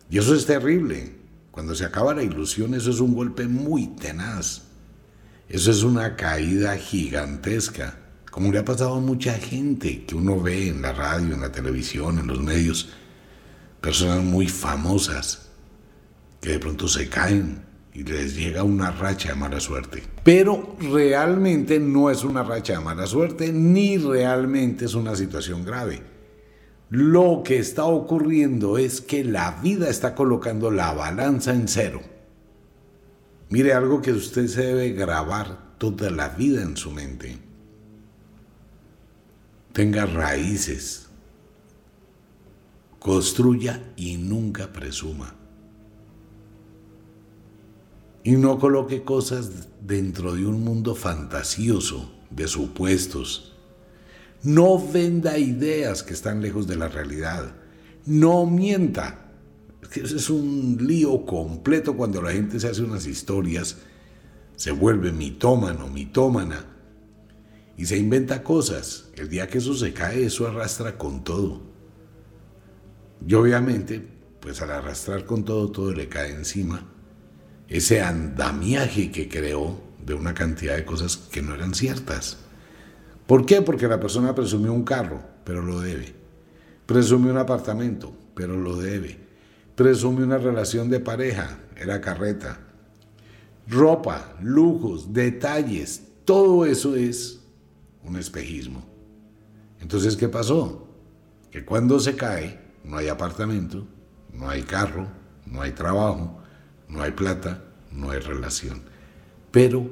Y 0.10 0.18
eso 0.18 0.34
es 0.34 0.46
terrible. 0.46 1.14
Cuando 1.52 1.76
se 1.76 1.84
acaba 1.84 2.14
la 2.14 2.24
ilusión, 2.24 2.74
eso 2.74 2.90
es 2.90 3.02
un 3.02 3.14
golpe 3.14 3.50
muy 3.50 3.88
tenaz. 3.88 4.62
Eso 5.50 5.72
es 5.72 5.84
una 5.84 6.16
caída 6.16 6.78
gigantesca, 6.78 8.05
como 8.36 8.52
le 8.52 8.60
ha 8.60 8.66
pasado 8.66 8.96
a 8.96 9.00
mucha 9.00 9.36
gente 9.36 10.04
que 10.04 10.14
uno 10.14 10.42
ve 10.42 10.68
en 10.68 10.82
la 10.82 10.92
radio, 10.92 11.36
en 11.36 11.40
la 11.40 11.54
televisión, 11.54 12.20
en 12.20 12.28
los 12.28 12.42
medios, 12.42 12.90
personas 13.80 14.26
muy 14.26 14.50
famosas 14.50 15.52
que 16.42 16.50
de 16.50 16.60
pronto 16.60 16.90
se 16.90 17.08
caen 17.08 17.64
y 17.94 18.04
les 18.04 18.36
llega 18.36 18.64
una 18.64 18.92
racha 18.92 19.30
de 19.30 19.36
mala 19.36 19.62
suerte. 19.62 20.04
Pero 20.26 20.76
realmente 20.82 21.80
no 21.80 22.10
es 22.10 22.26
una 22.26 22.44
racha 22.44 22.74
de 22.74 22.82
mala 22.82 23.08
suerte 23.08 23.54
ni 23.54 23.98
realmente 23.98 24.84
es 24.84 24.96
una 24.96 25.16
situación 25.16 25.64
grave. 25.64 26.02
Lo 26.90 27.42
que 27.42 27.58
está 27.58 27.86
ocurriendo 27.86 28.78
es 28.78 29.00
que 29.00 29.24
la 29.24 29.52
vida 29.64 29.90
está 29.90 30.14
colocando 30.14 30.72
la 30.72 30.92
balanza 30.92 31.54
en 31.54 31.70
cero. 31.70 32.02
Mire 33.48 33.72
algo 33.72 34.02
que 34.02 34.12
usted 34.12 34.48
se 34.48 34.62
debe 34.64 34.90
grabar 34.90 35.78
toda 35.78 36.12
la 36.12 36.28
vida 36.28 36.64
en 36.64 36.76
su 36.76 36.92
mente. 36.92 37.45
Tenga 39.76 40.06
raíces. 40.06 41.10
Construya 42.98 43.92
y 43.98 44.16
nunca 44.16 44.72
presuma 44.72 45.36
y 48.24 48.38
no 48.38 48.58
coloque 48.58 49.04
cosas 49.04 49.68
dentro 49.82 50.34
de 50.34 50.46
un 50.46 50.64
mundo 50.64 50.96
fantasioso 50.96 52.10
de 52.30 52.48
supuestos. 52.48 53.54
No 54.44 54.80
venda 54.80 55.38
ideas 55.38 56.04
que 56.04 56.14
están 56.14 56.42
lejos 56.42 56.68
de 56.68 56.78
la 56.78 56.88
realidad. 56.88 57.54
No 58.06 58.46
mienta. 58.46 59.30
Ese 59.94 60.16
es 60.16 60.30
un 60.30 60.78
lío 60.80 61.26
completo 61.26 61.98
cuando 61.98 62.22
la 62.22 62.32
gente 62.32 62.62
se 62.62 62.70
hace 62.70 62.82
unas 62.82 63.08
historias, 63.08 63.76
se 64.56 64.72
vuelve 64.72 65.12
mitómano, 65.12 65.90
mitómana 65.90 66.75
y 67.78 67.86
se 67.86 67.98
inventa 67.98 68.44
cosas. 68.44 69.10
El 69.16 69.30
día 69.30 69.48
que 69.48 69.58
eso 69.60 69.74
se 69.74 69.94
cae, 69.94 70.26
eso 70.26 70.48
arrastra 70.48 70.98
con 70.98 71.24
todo. 71.24 71.62
Y 73.28 73.34
obviamente, 73.34 74.06
pues 74.40 74.62
al 74.62 74.72
arrastrar 74.72 75.26
con 75.26 75.44
todo, 75.44 75.72
todo 75.72 75.92
le 75.94 76.08
cae 76.08 76.32
encima 76.32 76.92
ese 77.68 78.02
andamiaje 78.02 79.12
que 79.12 79.28
creó 79.28 79.80
de 80.06 80.14
una 80.14 80.34
cantidad 80.34 80.76
de 80.76 80.86
cosas 80.86 81.18
que 81.18 81.42
no 81.42 81.56
eran 81.56 81.74
ciertas. 81.74 82.38
¿Por 83.26 83.46
qué? 83.46 83.62
Porque 83.62 83.88
la 83.88 84.00
persona 84.00 84.36
presumió 84.36 84.72
un 84.72 84.84
carro, 84.84 85.22
pero 85.44 85.62
lo 85.62 85.80
debe. 85.80 86.14
Presumió 86.86 87.32
un 87.32 87.38
apartamento, 87.38 88.16
pero 88.36 88.56
lo 88.56 88.78
debe. 88.78 89.20
Presumió 89.76 90.26
una 90.26 90.38
relación 90.38 90.90
de 90.90 91.00
pareja, 91.00 91.60
era 91.76 92.02
carreta. 92.02 92.60
Ropa, 93.68 94.38
lujos, 94.44 95.12
detalles, 95.12 96.04
todo 96.24 96.66
eso 96.66 96.96
es 96.96 97.40
un 98.06 98.18
espejismo. 98.18 98.84
Entonces, 99.80 100.16
¿qué 100.16 100.30
pasó? 100.30 100.88
Que 101.52 101.66
cuando 101.66 102.00
se 102.00 102.16
cae, 102.16 102.60
no 102.84 102.98
hay 102.98 103.08
apartamento, 103.08 103.88
no 104.34 104.50
hay 104.50 104.64
carro, 104.64 105.08
no 105.46 105.62
hay 105.62 105.72
trabajo, 105.72 106.40
no 106.88 107.02
hay 107.02 107.12
plata, 107.12 107.64
no 107.92 108.12
hay 108.12 108.20
relación. 108.20 108.82
Pero 109.52 109.90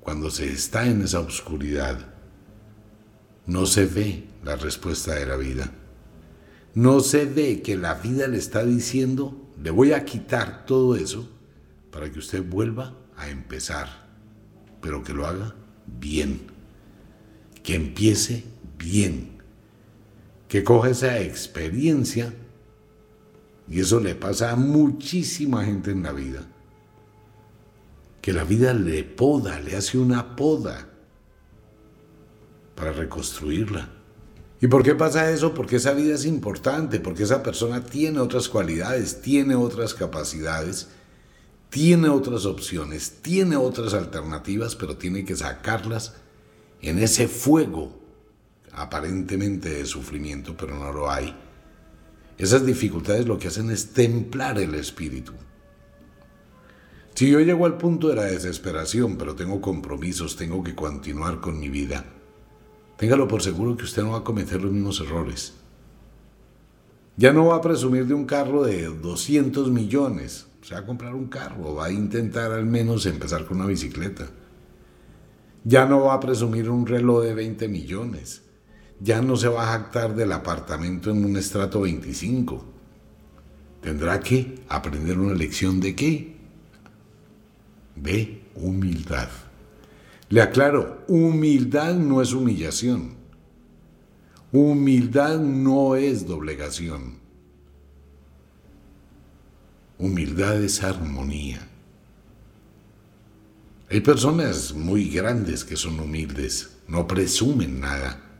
cuando 0.00 0.30
se 0.30 0.50
está 0.50 0.86
en 0.86 1.02
esa 1.02 1.20
oscuridad, 1.20 1.98
no 3.46 3.66
se 3.66 3.86
ve 3.86 4.24
la 4.44 4.56
respuesta 4.56 5.14
de 5.14 5.26
la 5.26 5.36
vida. 5.36 5.70
No 6.74 7.00
se 7.00 7.26
ve 7.26 7.62
que 7.62 7.76
la 7.76 7.94
vida 7.94 8.28
le 8.28 8.38
está 8.38 8.64
diciendo, 8.64 9.48
le 9.62 9.70
voy 9.70 9.92
a 9.92 10.04
quitar 10.04 10.64
todo 10.66 10.94
eso 10.94 11.28
para 11.90 12.10
que 12.10 12.18
usted 12.18 12.42
vuelva 12.42 12.94
a 13.16 13.28
empezar, 13.28 13.88
pero 14.80 15.02
que 15.02 15.12
lo 15.12 15.26
haga 15.26 15.54
bien, 15.86 16.49
que 17.70 17.76
empiece 17.76 18.42
bien, 18.78 19.38
que 20.48 20.64
coja 20.64 20.90
esa 20.90 21.20
experiencia 21.20 22.34
y 23.68 23.78
eso 23.78 24.00
le 24.00 24.16
pasa 24.16 24.50
a 24.50 24.56
muchísima 24.56 25.64
gente 25.64 25.92
en 25.92 26.02
la 26.02 26.10
vida. 26.10 26.48
Que 28.22 28.32
la 28.32 28.42
vida 28.42 28.74
le 28.74 29.04
poda, 29.04 29.60
le 29.60 29.76
hace 29.76 29.98
una 29.98 30.34
poda 30.34 30.88
para 32.74 32.90
reconstruirla. 32.90 33.88
¿Y 34.60 34.66
por 34.66 34.82
qué 34.82 34.96
pasa 34.96 35.30
eso? 35.30 35.54
Porque 35.54 35.76
esa 35.76 35.92
vida 35.92 36.16
es 36.16 36.24
importante, 36.24 36.98
porque 36.98 37.22
esa 37.22 37.44
persona 37.44 37.84
tiene 37.86 38.18
otras 38.18 38.48
cualidades, 38.48 39.22
tiene 39.22 39.54
otras 39.54 39.94
capacidades, 39.94 40.88
tiene 41.68 42.08
otras 42.08 42.46
opciones, 42.46 43.18
tiene 43.22 43.54
otras 43.54 43.94
alternativas, 43.94 44.74
pero 44.74 44.96
tiene 44.96 45.24
que 45.24 45.36
sacarlas 45.36 46.16
en 46.82 46.98
ese 46.98 47.28
fuego 47.28 47.98
aparentemente 48.72 49.70
de 49.70 49.86
sufrimiento, 49.86 50.56
pero 50.56 50.78
no 50.78 50.92
lo 50.92 51.10
hay 51.10 51.34
esas 52.40 52.64
dificultades 52.64 53.26
lo 53.26 53.38
que 53.38 53.48
hacen 53.48 53.70
es 53.70 53.92
templar 53.92 54.58
el 54.58 54.74
espíritu. 54.74 55.34
Si 57.14 57.28
yo 57.28 57.38
llego 57.40 57.66
al 57.66 57.76
punto 57.76 58.08
de 58.08 58.14
la 58.14 58.24
desesperación, 58.24 59.18
pero 59.18 59.34
tengo 59.34 59.60
compromisos, 59.60 60.36
tengo 60.36 60.64
que 60.64 60.74
continuar 60.74 61.42
con 61.42 61.60
mi 61.60 61.68
vida, 61.68 62.06
téngalo 62.96 63.28
por 63.28 63.42
seguro 63.42 63.76
que 63.76 63.84
usted 63.84 64.02
no 64.02 64.12
va 64.12 64.18
a 64.18 64.24
cometer 64.24 64.62
los 64.62 64.72
mismos 64.72 65.00
errores. 65.00 65.52
Ya 67.18 67.34
no 67.34 67.44
va 67.44 67.56
a 67.56 67.60
presumir 67.60 68.06
de 68.06 68.14
un 68.14 68.24
carro 68.24 68.62
de 68.62 68.86
200 68.86 69.70
millones, 69.70 70.46
se 70.62 70.72
va 70.72 70.80
a 70.80 70.86
comprar 70.86 71.14
un 71.14 71.26
carro, 71.26 71.74
va 71.74 71.86
a 71.86 71.92
intentar 71.92 72.52
al 72.52 72.64
menos 72.64 73.04
empezar 73.04 73.44
con 73.44 73.58
una 73.58 73.66
bicicleta. 73.66 74.30
Ya 75.64 75.86
no 75.86 76.04
va 76.04 76.14
a 76.14 76.20
presumir 76.20 76.70
un 76.70 76.86
reloj 76.86 77.24
de 77.24 77.34
20 77.34 77.68
millones 77.68 78.42
ya 79.00 79.22
no 79.22 79.36
se 79.36 79.48
va 79.48 79.62
a 79.62 79.78
jactar 79.78 80.14
del 80.14 80.32
apartamento 80.32 81.10
en 81.10 81.24
un 81.24 81.36
estrato 81.36 81.80
25. 81.80 82.64
Tendrá 83.80 84.20
que 84.20 84.62
aprender 84.68 85.18
una 85.18 85.34
lección 85.34 85.80
de 85.80 85.96
qué? 85.96 86.36
De 87.96 88.42
humildad. 88.54 89.28
Le 90.28 90.42
aclaro, 90.42 91.02
humildad 91.08 91.94
no 91.94 92.20
es 92.20 92.34
humillación. 92.34 93.14
Humildad 94.52 95.40
no 95.40 95.96
es 95.96 96.26
doblegación. 96.26 97.18
Humildad 99.98 100.62
es 100.62 100.82
armonía. 100.82 101.69
Hay 103.90 104.00
personas 104.00 104.72
muy 104.72 105.10
grandes 105.10 105.64
que 105.64 105.76
son 105.76 105.98
humildes, 105.98 106.76
no 106.86 107.06
presumen 107.06 107.80
nada 107.80 108.30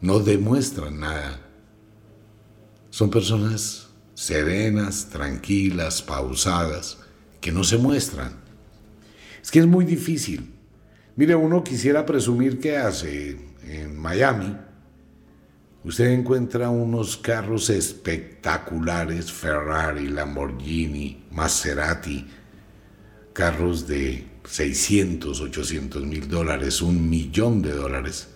no 0.00 0.20
demuestran 0.20 1.00
nada. 1.00 1.40
Son 2.90 3.10
personas 3.10 3.88
serenas, 4.14 5.08
tranquilas, 5.10 6.02
pausadas, 6.02 6.98
que 7.40 7.52
no 7.52 7.64
se 7.64 7.78
muestran. 7.78 8.32
Es 9.42 9.50
que 9.50 9.60
es 9.60 9.66
muy 9.66 9.84
difícil. 9.84 10.54
Mire, 11.16 11.34
uno 11.34 11.64
quisiera 11.64 12.04
presumir 12.04 12.60
que 12.60 12.76
hace 12.76 13.38
en 13.64 13.98
Miami, 13.98 14.56
usted 15.82 16.10
encuentra 16.10 16.68
unos 16.68 17.16
carros 17.16 17.70
espectaculares, 17.70 19.32
Ferrari, 19.32 20.08
Lamborghini, 20.08 21.24
Maserati, 21.30 22.26
carros 23.36 23.86
de 23.86 24.26
600, 24.44 25.42
800 25.42 26.06
mil 26.06 26.26
dólares, 26.26 26.80
un 26.80 27.10
millón 27.10 27.60
de 27.60 27.70
dólares. 27.72 28.28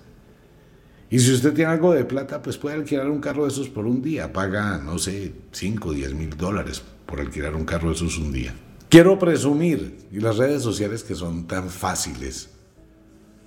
Y 1.09 1.19
si 1.21 1.33
usted 1.33 1.55
tiene 1.55 1.71
algo 1.71 1.95
de 1.95 2.05
plata, 2.05 2.43
pues 2.43 2.59
puede 2.59 2.77
alquilar 2.77 3.09
un 3.09 3.19
carro 3.19 3.45
de 3.45 3.49
esos 3.49 3.71
por 3.71 3.87
un 3.87 4.03
día. 4.03 4.31
Paga, 4.31 4.77
no 4.77 4.99
sé, 4.99 5.33
5 5.53 5.89
o 5.89 5.93
10 5.95 6.13
mil 6.13 6.37
dólares 6.37 6.83
por 7.07 7.19
alquilar 7.19 7.57
un 7.57 7.65
carro 7.65 7.89
de 7.89 7.95
esos 7.95 8.19
un 8.19 8.31
día. 8.31 8.55
Quiero 8.91 9.19
presumir, 9.19 10.07
y 10.13 10.21
las 10.21 10.37
redes 10.37 10.63
sociales 10.63 11.03
que 11.03 11.15
son 11.15 11.47
tan 11.47 11.71
fáciles. 11.71 12.51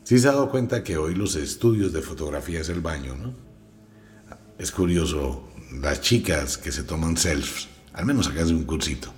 Sí 0.05 0.17
se 0.17 0.29
ha 0.29 0.31
dado 0.31 0.49
cuenta 0.49 0.83
que 0.83 0.97
hoy 0.97 1.13
los 1.13 1.35
estudios 1.35 1.93
de 1.93 2.01
fotografía 2.01 2.61
es 2.61 2.69
el 2.69 2.81
baño, 2.81 3.15
¿no? 3.15 3.35
Es 4.57 4.71
curioso, 4.71 5.49
las 5.79 6.01
chicas 6.01 6.57
que 6.57 6.71
se 6.71 6.81
toman 6.81 7.15
selfies, 7.15 7.67
al 7.93 8.07
menos 8.07 8.27
acá 8.27 8.41
hace 8.41 8.53
un 8.53 8.63
cursito, 8.63 9.13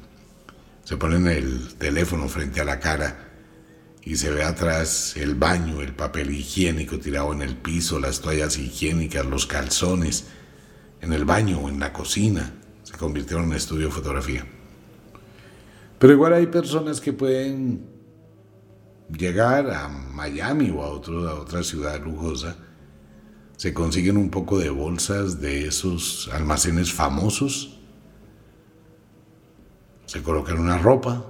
se 0.85 0.97
ponen 0.97 1.27
el 1.27 1.73
teléfono 1.73 2.29
frente 2.29 2.61
a 2.61 2.63
la 2.63 2.79
cara 2.79 3.31
y 4.03 4.15
se 4.17 4.29
ve 4.29 4.43
atrás 4.43 5.17
el 5.17 5.33
baño, 5.33 5.81
el 5.81 5.95
papel 5.95 6.29
higiénico 6.29 6.99
tirado 6.99 7.33
en 7.33 7.41
el 7.41 7.57
piso, 7.57 7.99
las 7.99 8.21
toallas 8.21 8.59
higiénicas, 8.59 9.25
los 9.25 9.47
calzones, 9.47 10.27
en 11.01 11.11
el 11.11 11.25
baño 11.25 11.59
o 11.59 11.69
en 11.69 11.79
la 11.79 11.91
cocina. 11.91 12.53
Se 12.83 12.93
convirtieron 12.93 13.45
en 13.45 13.53
estudio 13.53 13.87
de 13.87 13.91
fotografía. 13.91 14.45
Pero 15.97 16.13
igual 16.13 16.33
hay 16.33 16.45
personas 16.45 17.01
que 17.01 17.13
pueden 17.13 17.87
llegar 19.09 19.71
a 19.71 19.87
Miami 19.87 20.69
o 20.69 20.83
a, 20.83 20.89
otro, 20.89 21.27
a 21.27 21.33
otra 21.39 21.63
ciudad 21.63 21.99
lujosa, 22.03 22.57
se 23.57 23.73
consiguen 23.73 24.17
un 24.17 24.29
poco 24.29 24.59
de 24.59 24.69
bolsas 24.69 25.41
de 25.41 25.65
esos 25.65 26.29
almacenes 26.31 26.93
famosos, 26.93 27.79
se 30.05 30.21
colocan 30.21 30.59
una 30.59 30.77
ropa, 30.77 31.25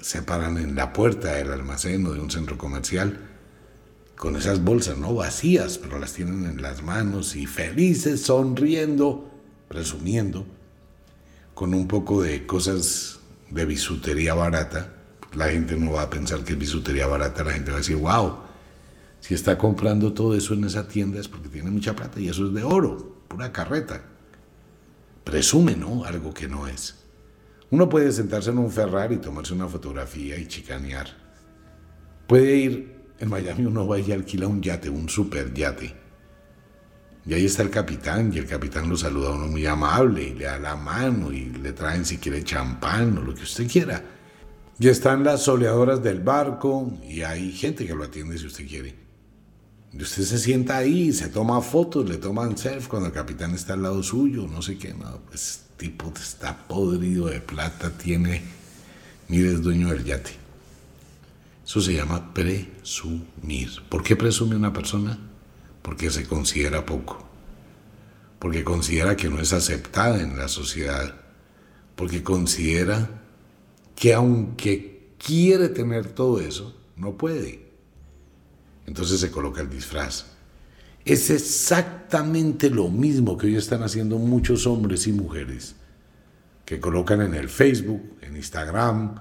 se 0.00 0.22
paran 0.22 0.58
en 0.58 0.74
la 0.74 0.92
puerta 0.92 1.34
del 1.34 1.52
almacén 1.52 2.06
o 2.06 2.12
de 2.12 2.20
un 2.20 2.30
centro 2.30 2.58
comercial 2.58 3.28
con 4.22 4.36
esas 4.36 4.62
bolsas, 4.62 4.98
no 4.98 5.14
vacías, 5.16 5.78
pero 5.78 5.98
las 5.98 6.12
tienen 6.12 6.46
en 6.46 6.62
las 6.62 6.84
manos 6.84 7.34
y 7.34 7.46
felices, 7.46 8.22
sonriendo, 8.22 9.28
presumiendo, 9.66 10.46
con 11.54 11.74
un 11.74 11.88
poco 11.88 12.22
de 12.22 12.46
cosas 12.46 13.18
de 13.50 13.64
bisutería 13.66 14.34
barata. 14.34 14.94
La 15.34 15.48
gente 15.48 15.76
no 15.76 15.90
va 15.90 16.02
a 16.02 16.10
pensar 16.10 16.44
que 16.44 16.52
es 16.52 16.58
bisutería 16.60 17.08
barata, 17.08 17.42
la 17.42 17.50
gente 17.50 17.72
va 17.72 17.78
a 17.78 17.80
decir, 17.80 17.96
wow, 17.96 18.36
si 19.18 19.34
está 19.34 19.58
comprando 19.58 20.12
todo 20.12 20.36
eso 20.36 20.54
en 20.54 20.62
esa 20.66 20.86
tienda 20.86 21.18
es 21.18 21.26
porque 21.26 21.48
tiene 21.48 21.72
mucha 21.72 21.96
plata 21.96 22.20
y 22.20 22.28
eso 22.28 22.46
es 22.46 22.54
de 22.54 22.62
oro, 22.62 23.24
pura 23.26 23.50
carreta. 23.50 24.04
Presume, 25.24 25.74
¿no? 25.74 26.04
Algo 26.04 26.32
que 26.32 26.46
no 26.46 26.68
es. 26.68 27.01
Uno 27.72 27.88
puede 27.88 28.12
sentarse 28.12 28.50
en 28.50 28.58
un 28.58 28.70
Ferrari 28.70 29.14
y 29.14 29.18
tomarse 29.18 29.54
una 29.54 29.66
fotografía 29.66 30.36
y 30.36 30.46
chicanear. 30.46 31.06
Puede 32.26 32.54
ir, 32.54 32.96
en 33.18 33.30
Miami 33.30 33.64
uno 33.64 33.88
va 33.88 33.98
y 33.98 34.12
alquila 34.12 34.46
un 34.46 34.60
yate, 34.60 34.90
un 34.90 35.08
super 35.08 35.54
yate. 35.54 35.96
Y 37.24 37.32
ahí 37.32 37.46
está 37.46 37.62
el 37.62 37.70
capitán 37.70 38.30
y 38.30 38.36
el 38.36 38.46
capitán 38.46 38.90
lo 38.90 38.96
saluda 38.98 39.30
a 39.30 39.32
uno 39.32 39.46
muy 39.46 39.64
amable 39.64 40.22
y 40.22 40.34
le 40.34 40.44
da 40.44 40.58
la 40.58 40.76
mano 40.76 41.32
y 41.32 41.46
le 41.46 41.72
traen 41.72 42.04
si 42.04 42.18
quiere 42.18 42.44
champán 42.44 43.16
o 43.16 43.22
lo 43.22 43.34
que 43.34 43.44
usted 43.44 43.66
quiera. 43.66 44.04
Y 44.78 44.88
están 44.88 45.24
las 45.24 45.42
soleadoras 45.42 46.02
del 46.02 46.20
barco 46.20 46.92
y 47.08 47.22
hay 47.22 47.52
gente 47.52 47.86
que 47.86 47.94
lo 47.94 48.04
atiende 48.04 48.36
si 48.36 48.48
usted 48.48 48.68
quiere. 48.68 48.94
Y 49.94 50.02
usted 50.02 50.24
se 50.24 50.38
sienta 50.38 50.76
ahí, 50.76 51.10
se 51.14 51.28
toma 51.28 51.62
fotos, 51.62 52.06
le 52.06 52.18
toman 52.18 52.58
self 52.58 52.88
cuando 52.88 53.06
el 53.06 53.14
capitán 53.14 53.54
está 53.54 53.72
al 53.72 53.82
lado 53.82 54.02
suyo, 54.02 54.46
no 54.46 54.60
sé 54.60 54.76
qué, 54.76 54.92
no, 54.92 55.20
pues 55.30 55.71
tipo 55.82 56.12
está 56.14 56.68
podrido 56.68 57.26
de 57.26 57.40
plata, 57.40 57.90
tiene, 57.90 58.40
mire, 59.26 59.48
es 59.50 59.62
dueño 59.62 59.88
del 59.88 60.04
yate. 60.04 60.30
Eso 61.66 61.80
se 61.80 61.94
llama 61.94 62.32
presumir. 62.32 63.82
¿Por 63.88 64.04
qué 64.04 64.14
presume 64.14 64.54
una 64.54 64.72
persona? 64.72 65.18
Porque 65.82 66.08
se 66.10 66.24
considera 66.24 66.86
poco, 66.86 67.26
porque 68.38 68.62
considera 68.62 69.16
que 69.16 69.28
no 69.28 69.40
es 69.40 69.52
aceptada 69.52 70.20
en 70.20 70.38
la 70.38 70.46
sociedad, 70.46 71.16
porque 71.96 72.22
considera 72.22 73.10
que 73.96 74.14
aunque 74.14 75.14
quiere 75.18 75.68
tener 75.68 76.06
todo 76.06 76.38
eso, 76.38 76.76
no 76.94 77.16
puede. 77.16 77.66
Entonces 78.86 79.18
se 79.18 79.32
coloca 79.32 79.62
el 79.62 79.68
disfraz. 79.68 80.26
Es 81.04 81.30
exactamente 81.30 82.70
lo 82.70 82.88
mismo 82.88 83.36
que 83.36 83.48
hoy 83.48 83.56
están 83.56 83.82
haciendo 83.82 84.18
muchos 84.18 84.68
hombres 84.68 85.08
y 85.08 85.12
mujeres, 85.12 85.74
que 86.64 86.78
colocan 86.78 87.20
en 87.22 87.34
el 87.34 87.48
Facebook, 87.48 88.18
en 88.20 88.36
Instagram, 88.36 89.16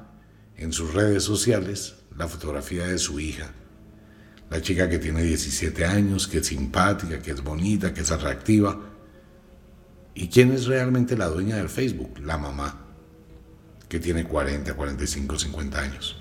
en 0.57 0.73
sus 0.73 0.93
redes 0.93 1.23
sociales, 1.23 1.95
la 2.15 2.27
fotografía 2.27 2.85
de 2.85 2.99
su 2.99 3.19
hija. 3.19 3.51
La 4.51 4.61
chica 4.61 4.89
que 4.89 4.99
tiene 4.99 5.23
17 5.23 5.85
años, 5.85 6.27
que 6.27 6.39
es 6.39 6.47
simpática, 6.47 7.19
que 7.19 7.31
es 7.31 7.41
bonita, 7.41 7.93
que 7.93 8.01
es 8.01 8.11
atractiva. 8.11 8.79
¿Y 10.13 10.27
quién 10.27 10.51
es 10.51 10.67
realmente 10.67 11.17
la 11.17 11.27
dueña 11.27 11.55
del 11.55 11.69
Facebook? 11.69 12.19
La 12.19 12.37
mamá, 12.37 12.85
que 13.89 13.99
tiene 13.99 14.25
40, 14.25 14.75
45, 14.75 15.39
50 15.39 15.79
años. 15.79 16.17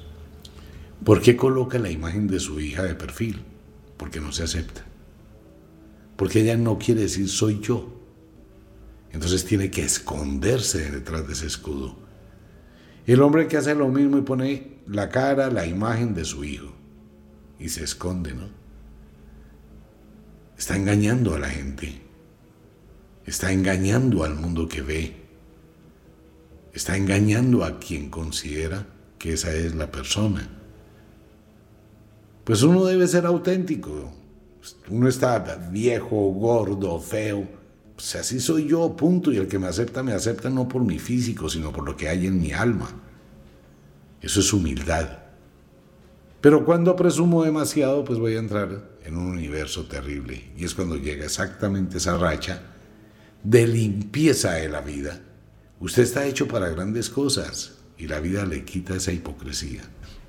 ¿Por 1.05 1.21
qué 1.21 1.37
coloca 1.37 1.79
la 1.79 1.90
imagen 1.90 2.29
de 2.29 2.40
su 2.40 2.61
hija 2.61 2.83
de 2.85 2.95
perfil? 2.95 3.43
Porque 3.99 4.21
no 4.21 4.33
se 4.33 4.45
acepta. 4.45 4.87
Porque 6.20 6.42
ella 6.42 6.54
no 6.54 6.78
quiere 6.78 7.00
decir 7.00 7.30
soy 7.30 7.60
yo. 7.60 7.98
Entonces 9.10 9.46
tiene 9.46 9.70
que 9.70 9.82
esconderse 9.82 10.90
detrás 10.90 11.26
de 11.26 11.33
ese 11.33 11.46
escudo. 11.46 11.96
El 13.06 13.22
hombre 13.22 13.48
que 13.48 13.56
hace 13.56 13.74
lo 13.74 13.88
mismo 13.88 14.18
y 14.18 14.20
pone 14.20 14.80
la 14.87 15.09
cara, 15.09 15.48
la 15.48 15.64
imagen 15.64 16.12
de 16.12 16.26
su 16.26 16.44
hijo 16.44 16.74
y 17.59 17.70
se 17.70 17.85
esconde, 17.85 18.35
¿no? 18.35 18.50
Está 20.59 20.76
engañando 20.76 21.35
a 21.35 21.38
la 21.38 21.48
gente. 21.48 22.02
Está 23.24 23.50
engañando 23.50 24.22
al 24.22 24.35
mundo 24.35 24.68
que 24.68 24.83
ve. 24.83 25.16
Está 26.74 26.98
engañando 26.98 27.64
a 27.64 27.78
quien 27.78 28.11
considera 28.11 28.87
que 29.18 29.33
esa 29.33 29.54
es 29.54 29.74
la 29.74 29.90
persona. 29.90 30.50
Pues 32.44 32.62
uno 32.62 32.85
debe 32.85 33.09
ser 33.09 33.24
auténtico. 33.24 34.19
Uno 34.88 35.09
está 35.09 35.38
viejo, 35.70 36.16
gordo, 36.33 36.99
feo. 37.01 37.46
Pues 37.94 38.14
así 38.16 38.40
soy 38.40 38.68
yo, 38.68 38.94
punto. 38.96 39.33
Y 39.33 39.37
el 39.37 39.49
que 39.49 39.59
me 39.59 39.68
acepta, 39.68 40.03
me 40.03 40.12
acepta 40.12 40.51
no 40.51 40.68
por 40.68 40.83
mi 40.83 40.99
físico, 40.99 41.49
sino 41.49 41.73
por 41.73 41.85
lo 41.85 41.96
que 41.96 42.09
hay 42.09 42.27
en 42.27 42.40
mi 42.40 42.53
alma. 42.53 42.90
Eso 44.20 44.40
es 44.40 44.53
humildad. 44.53 45.18
Pero 46.40 46.64
cuando 46.64 46.96
presumo 46.96 47.44
demasiado, 47.44 48.05
pues 48.05 48.18
voy 48.18 48.37
a 48.37 48.38
entrar 48.38 48.90
en 49.05 49.16
un 49.16 49.27
universo 49.27 49.85
terrible. 49.85 50.53
Y 50.57 50.64
es 50.64 50.75
cuando 50.75 50.96
llega 50.96 51.25
exactamente 51.25 51.99
esa 51.99 52.16
racha 52.16 52.62
de 53.42 53.66
limpieza 53.66 54.53
de 54.53 54.68
la 54.68 54.81
vida. 54.81 55.20
Usted 55.81 56.03
está 56.03 56.27
hecho 56.27 56.46
para 56.49 56.68
grandes 56.68 57.09
cosas 57.09 57.79
y 57.96 58.07
la 58.07 58.20
vida 58.20 58.44
le 58.44 58.64
quita 58.64 58.94
esa 58.94 59.12
hipocresía. 59.12 59.83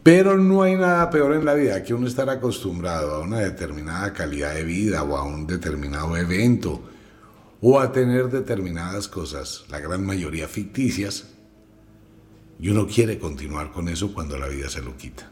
Pero 0.04 0.38
no 0.38 0.64
hay 0.64 0.76
nada 0.76 1.10
peor 1.12 1.36
en 1.36 1.46
la 1.46 1.54
vida 1.54 1.84
que 1.84 1.94
uno 1.94 2.08
estar 2.08 2.30
acostumbrado 2.30 3.16
a 3.16 3.20
una 3.20 3.40
determinada 3.40 4.14
calidad 4.14 4.56
de 4.56 4.64
vida 4.64 5.04
o 5.04 5.16
a 5.16 5.24
un 5.24 5.46
determinado 5.46 6.18
evento 6.18 6.82
o 7.62 7.80
a 7.80 7.92
tener 7.92 8.30
determinadas 8.30 9.08
cosas, 9.08 9.66
la 9.70 9.80
gran 9.80 10.04
mayoría 10.04 10.48
ficticias, 10.48 11.28
y 12.60 12.70
uno 12.70 12.88
quiere 12.88 13.20
continuar 13.20 13.72
con 13.72 13.88
eso 13.88 14.14
cuando 14.14 14.38
la 14.38 14.48
vida 14.48 14.70
se 14.70 14.82
lo 14.82 14.98
quita. 14.98 15.32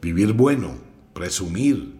Vivir 0.00 0.32
bueno, 0.32 0.74
presumir. 1.12 1.98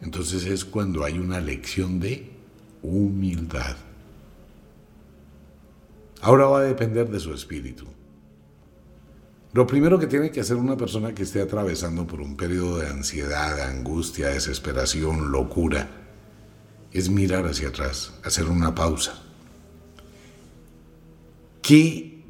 Entonces 0.00 0.46
es 0.46 0.64
cuando 0.64 1.04
hay 1.04 1.18
una 1.18 1.40
lección 1.40 2.00
de 2.00 2.30
humildad. 2.82 3.76
Ahora 6.22 6.46
va 6.46 6.60
a 6.60 6.64
depender 6.64 7.10
de 7.10 7.20
su 7.20 7.32
espíritu. 7.32 7.86
Lo 9.56 9.66
primero 9.66 9.98
que 9.98 10.06
tiene 10.06 10.30
que 10.30 10.40
hacer 10.42 10.58
una 10.58 10.76
persona 10.76 11.14
que 11.14 11.22
esté 11.22 11.40
atravesando 11.40 12.06
por 12.06 12.20
un 12.20 12.36
periodo 12.36 12.76
de 12.76 12.88
ansiedad, 12.88 13.58
angustia, 13.62 14.28
desesperación, 14.28 15.32
locura, 15.32 15.88
es 16.92 17.08
mirar 17.08 17.46
hacia 17.46 17.68
atrás, 17.68 18.12
hacer 18.22 18.50
una 18.50 18.74
pausa. 18.74 19.18
¿Qué 21.62 22.22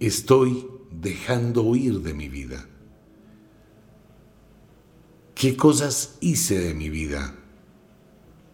estoy 0.00 0.66
dejando 0.90 1.76
ir 1.76 2.00
de 2.00 2.14
mi 2.14 2.28
vida? 2.28 2.66
¿Qué 5.36 5.56
cosas 5.56 6.16
hice 6.20 6.58
de 6.58 6.74
mi 6.74 6.90
vida? 6.90 7.32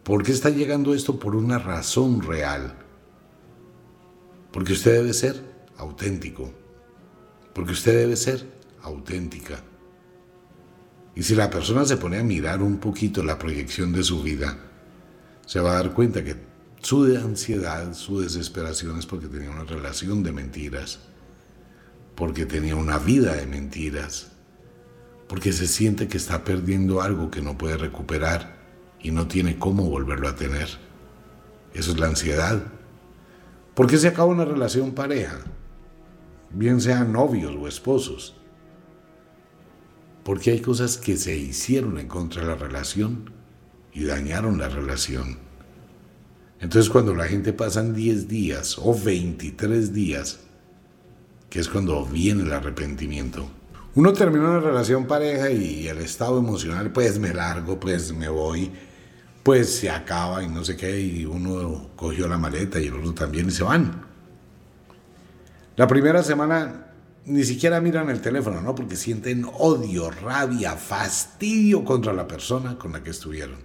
¿Por 0.03 0.23
qué 0.23 0.33
está 0.33 0.51
llegando 0.51 0.93
esto? 0.93 1.19
Por 1.19 1.35
una 1.35 1.59
razón 1.59 2.21
real. 2.21 2.77
Porque 4.53 4.75
usted 4.75 4.93
debe 4.93 5.15
ser 5.15 5.43
auténtico 5.79 6.66
porque 7.57 7.73
usted 7.73 7.97
debe 7.97 8.17
ser 8.17 8.45
auténtica. 8.83 9.59
Y 11.15 11.23
si 11.23 11.35
la 11.35 11.49
persona 11.49 11.87
se 11.87 11.97
pone 11.97 12.19
a 12.19 12.23
mirar 12.23 12.61
un 12.61 12.77
poquito 12.77 13.25
la 13.25 13.39
proyección 13.39 13.95
de 13.95 14.03
su 14.03 14.23
vida, 14.23 14.59
se 15.47 15.61
va 15.61 15.71
a 15.71 15.83
dar 15.83 15.95
cuenta 15.95 16.23
que 16.23 16.37
su 16.83 17.05
ansiedad, 17.17 17.95
su 17.95 18.21
desesperación 18.21 18.99
es 18.99 19.07
porque 19.07 19.29
tenía 19.29 19.51
una 19.51 19.65
relación 19.65 20.23
de 20.23 20.33
mentiras, 20.33 20.99
porque 22.15 22.45
tenía 22.45 22.77
una 22.77 22.99
vida 22.99 23.33
de 23.33 23.47
mentiras, 23.47 24.33
porque 25.27 25.51
se 25.55 25.67
siente 25.67 26.09
que 26.09 26.19
está 26.19 26.45
perdiendo 26.45 27.01
algo 27.01 27.31
que 27.31 27.41
no 27.41 27.57
puede 27.57 27.79
recuperar 27.79 28.55
y 29.01 29.13
no 29.13 29.29
tiene 29.29 29.59
cómo 29.59 29.89
volverlo 29.89 30.29
a 30.29 30.37
tener. 30.37 30.69
Eso 31.73 31.93
es 31.93 31.99
la 31.99 32.09
ansiedad. 32.09 32.63
¿Por 33.75 33.87
qué 33.87 33.97
se 33.97 34.09
acaba 34.09 34.27
una 34.27 34.45
relación 34.45 34.93
pareja? 34.93 35.39
Bien 36.57 36.81
sean 36.81 37.13
novios 37.13 37.55
o 37.55 37.69
esposos. 37.69 38.35
Porque 40.25 40.51
hay 40.51 40.61
cosas 40.61 40.97
que 40.97 41.17
se 41.17 41.37
hicieron 41.37 41.99
en 41.99 42.09
contra 42.09 42.43
de 42.43 42.49
la 42.49 42.57
relación 42.57 43.31
y 43.93 44.05
dañaron 44.05 44.59
la 44.59 44.69
relación. 44.69 45.39
Entonces 46.59 46.91
cuando 46.91 47.15
la 47.15 47.27
gente 47.27 47.53
pasan 47.53 47.95
10 47.95 48.27
días 48.27 48.79
o 48.79 48.99
23 48.99 49.93
días, 49.93 50.41
que 51.51 51.61
es 51.61 51.69
cuando 51.69 52.05
viene 52.07 52.43
el 52.43 52.53
arrepentimiento, 52.53 53.49
uno 53.95 54.13
termina 54.13 54.51
una 54.51 54.61
relación 54.61 55.07
pareja 55.07 55.51
y 55.51 55.87
el 55.89 55.99
estado 55.99 56.39
emocional, 56.39 56.91
pues 56.93 57.19
me 57.19 57.33
largo, 57.33 57.79
pues 57.79 58.13
me 58.13 58.29
voy, 58.29 58.71
pues 59.43 59.77
se 59.77 59.91
acaba 59.91 60.43
y 60.43 60.49
no 60.49 60.65
sé 60.65 60.77
qué, 60.77 61.01
y 61.01 61.25
uno 61.25 61.91
cogió 61.97 62.27
la 62.27 62.39
maleta 62.39 62.81
y 62.81 62.87
el 62.87 62.95
otro 62.95 63.15
también 63.15 63.49
y 63.49 63.53
se 63.53 63.63
van. 63.63 64.16
La 65.77 65.87
primera 65.87 66.23
semana 66.23 66.87
ni 67.27 67.43
siquiera 67.45 67.81
miran 67.81 68.09
el 68.09 68.21
teléfono, 68.21 68.61
¿no? 68.61 68.75
Porque 68.75 68.97
sienten 68.97 69.45
odio, 69.59 70.11
rabia, 70.11 70.77
fastidio 70.77 71.85
contra 71.85 72.13
la 72.13 72.27
persona 72.27 72.79
con 72.79 72.93
la 72.93 73.03
que 73.03 73.11
estuvieron. 73.11 73.59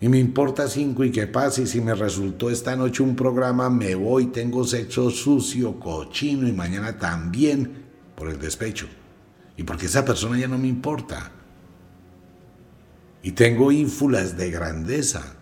Y 0.00 0.08
me 0.08 0.18
importa 0.18 0.66
cinco 0.66 1.04
y 1.04 1.12
qué 1.12 1.26
pasa, 1.26 1.60
y 1.60 1.66
si 1.66 1.82
me 1.82 1.94
resultó 1.94 2.48
esta 2.48 2.74
noche 2.74 3.02
un 3.02 3.14
programa, 3.14 3.68
me 3.68 3.94
voy, 3.94 4.26
tengo 4.26 4.64
sexo 4.64 5.10
sucio, 5.10 5.78
cochino, 5.78 6.48
y 6.48 6.52
mañana 6.52 6.98
también 6.98 7.84
por 8.16 8.30
el 8.30 8.38
despecho. 8.38 8.86
Y 9.58 9.62
porque 9.64 9.86
esa 9.86 10.06
persona 10.06 10.38
ya 10.38 10.48
no 10.48 10.56
me 10.56 10.68
importa. 10.68 11.30
Y 13.22 13.32
tengo 13.32 13.70
ínfulas 13.70 14.38
de 14.38 14.50
grandeza. 14.50 15.36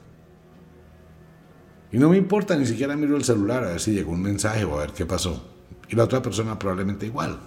Y 1.90 1.98
no 1.98 2.10
me 2.10 2.16
importa, 2.16 2.56
ni 2.56 2.66
siquiera 2.66 2.96
miro 2.96 3.16
el 3.16 3.24
celular 3.24 3.64
a 3.64 3.68
ver 3.68 3.80
si 3.80 3.92
llegó 3.92 4.12
un 4.12 4.22
mensaje 4.22 4.64
o 4.64 4.76
a 4.76 4.80
ver 4.82 4.92
qué 4.92 5.06
pasó. 5.06 5.42
Y 5.88 5.96
la 5.96 6.04
otra 6.04 6.20
persona 6.20 6.58
probablemente 6.58 7.06
igual. 7.06 7.38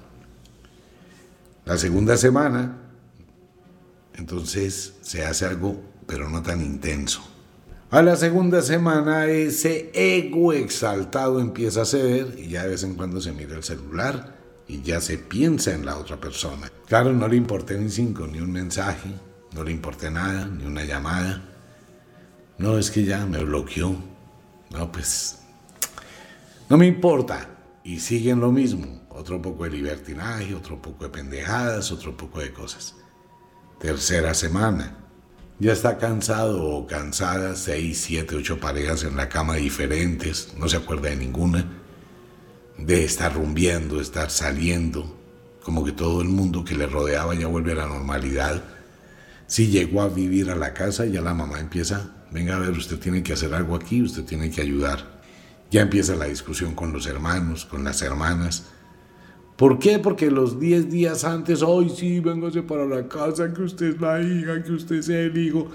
La 1.65 1.77
segunda 1.77 2.17
semana, 2.17 2.77
entonces 4.15 4.95
se 5.01 5.23
hace 5.23 5.45
algo, 5.45 5.80
pero 6.08 6.27
no 6.27 6.41
tan 6.41 6.62
intenso. 6.62 7.21
A 7.91 8.01
la 8.01 8.15
segunda 8.15 8.62
semana 8.62 9.25
ese 9.25 9.91
ego 9.93 10.54
exaltado 10.54 11.39
empieza 11.39 11.82
a 11.82 11.86
ceder 11.86 12.36
y 12.39 12.47
ya 12.47 12.63
de 12.63 12.69
vez 12.69 12.84
en 12.84 12.95
cuando 12.95 13.19
se 13.19 13.34
mira 13.34 13.56
el 13.56 13.63
celular 13.63 14.38
y 14.67 14.82
ya 14.82 15.01
se 15.01 15.17
piensa 15.17 15.73
en 15.73 15.86
la 15.86 15.97
otra 15.97 16.15
persona. 16.15 16.71
Claro, 16.88 17.12
no 17.12 17.27
le 17.27 17.36
importé 17.36 17.77
ni 17.77 17.89
cinco, 17.89 18.25
ni 18.27 18.39
un 18.39 18.51
mensaje, 18.51 19.10
no 19.54 19.63
le 19.63 19.71
importé 19.71 20.10
nada, 20.10 20.45
ni 20.45 20.65
una 20.65 20.86
llamada. 20.86 21.43
No, 22.58 22.77
es 22.77 22.89
que 22.91 23.04
ya 23.04 23.25
me 23.25 23.43
bloqueó. 23.43 24.11
No, 24.72 24.92
pues, 24.92 25.40
no 26.70 26.78
me 26.78 26.88
importa 26.88 27.50
y 27.84 28.00
siguen 28.00 28.40
lo 28.40 28.52
mismo. 28.52 29.02
Otro 29.10 29.42
poco 29.42 29.66
de 29.66 29.72
libertinaje, 29.72 30.56
otro 30.56 30.82
poco 30.82 31.04
de 31.04 31.10
pendejadas, 31.10 31.92
otro 31.92 32.16
poco 32.16 32.40
de 32.40 32.54
cosas. 32.54 32.96
Tercera 33.80 34.34
semana. 34.34 34.98
Ya 35.60 35.74
está 35.74 35.98
cansado 35.98 36.64
o 36.64 36.88
cansada, 36.88 37.56
seis, 37.56 38.02
siete, 38.02 38.36
ocho 38.36 38.60
parejas 38.60 39.04
en 39.04 39.16
la 39.16 39.30
cama 39.30 39.56
diferentes, 39.58 40.56
no 40.58 40.68
se 40.68 40.78
acuerda 40.78 41.10
de 41.10 41.18
ninguna, 41.18 41.66
de 42.80 43.04
estar 43.04 43.36
rumbiendo, 43.36 44.02
estar 44.02 44.32
saliendo, 44.32 45.20
como 45.64 45.86
que 45.86 45.92
todo 45.92 46.22
el 46.24 46.30
mundo 46.30 46.66
que 46.66 46.76
le 46.76 46.88
rodeaba 46.88 47.36
ya 47.36 47.46
vuelve 47.46 47.74
a 47.74 47.76
la 47.76 47.86
normalidad. 47.86 48.64
Si 49.46 49.68
llegó 49.68 50.02
a 50.02 50.10
vivir 50.10 50.50
a 50.50 50.56
la 50.56 50.74
casa, 50.74 51.06
ya 51.06 51.22
la 51.22 51.36
mamá 51.36 51.60
empieza, 51.60 52.21
venga 52.32 52.56
a 52.56 52.60
ver, 52.60 52.72
usted 52.72 52.98
tiene 52.98 53.22
que 53.22 53.34
hacer 53.34 53.54
algo 53.54 53.76
aquí, 53.76 54.02
usted 54.02 54.24
tiene 54.24 54.50
que 54.50 54.62
ayudar. 54.62 55.22
Ya 55.70 55.82
empieza 55.82 56.15
la 56.15 56.26
discusión 56.26 56.74
con 56.74 56.91
los 56.91 57.06
hermanos, 57.08 57.65
con 57.65 57.84
las 57.84 58.02
hermanas. 58.02 58.65
¿Por 59.56 59.80
qué? 59.80 60.00
Porque 60.00 60.32
los 60.32 60.60
10 60.60 60.89
días 60.89 61.24
antes, 61.24 61.62
hoy 61.62 61.89
sí, 61.89 62.20
véngase 62.20 62.63
para 62.63 62.86
la 62.86 63.08
casa, 63.08 63.54
que 63.54 63.62
usted 63.62 63.96
es 63.96 64.02
la 64.02 64.22
hija, 64.22 64.63
que 64.63 64.72
usted 64.72 65.02
sea 65.02 65.20
el 65.20 65.38
hijo. 65.38 65.70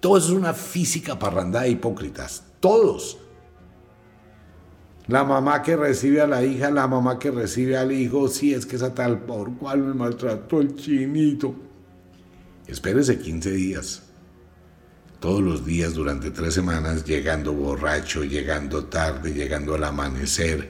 Todo 0.00 0.16
eso 0.16 0.28
es 0.28 0.34
una 0.34 0.54
física 0.54 1.18
parrandada 1.18 1.64
de 1.64 1.70
hipócritas. 1.70 2.44
Todos. 2.60 3.18
La 5.08 5.24
mamá 5.24 5.62
que 5.62 5.76
recibe 5.76 6.20
a 6.20 6.26
la 6.26 6.44
hija, 6.44 6.70
la 6.70 6.86
mamá 6.86 7.18
que 7.18 7.30
recibe 7.30 7.76
al 7.76 7.90
hijo, 7.90 8.28
sí, 8.28 8.54
es 8.54 8.64
que 8.64 8.76
esa 8.76 8.94
tal 8.94 9.20
por 9.22 9.54
cual 9.56 9.82
me 9.82 9.94
maltrató 9.94 10.60
el 10.60 10.76
chinito. 10.76 11.54
Espérese 12.66 13.18
15 13.18 13.50
días 13.50 14.11
todos 15.22 15.40
los 15.40 15.64
días 15.64 15.94
durante 15.94 16.32
tres 16.32 16.52
semanas, 16.52 17.04
llegando 17.04 17.52
borracho, 17.52 18.24
llegando 18.24 18.86
tarde, 18.86 19.32
llegando 19.32 19.76
al 19.76 19.84
amanecer, 19.84 20.68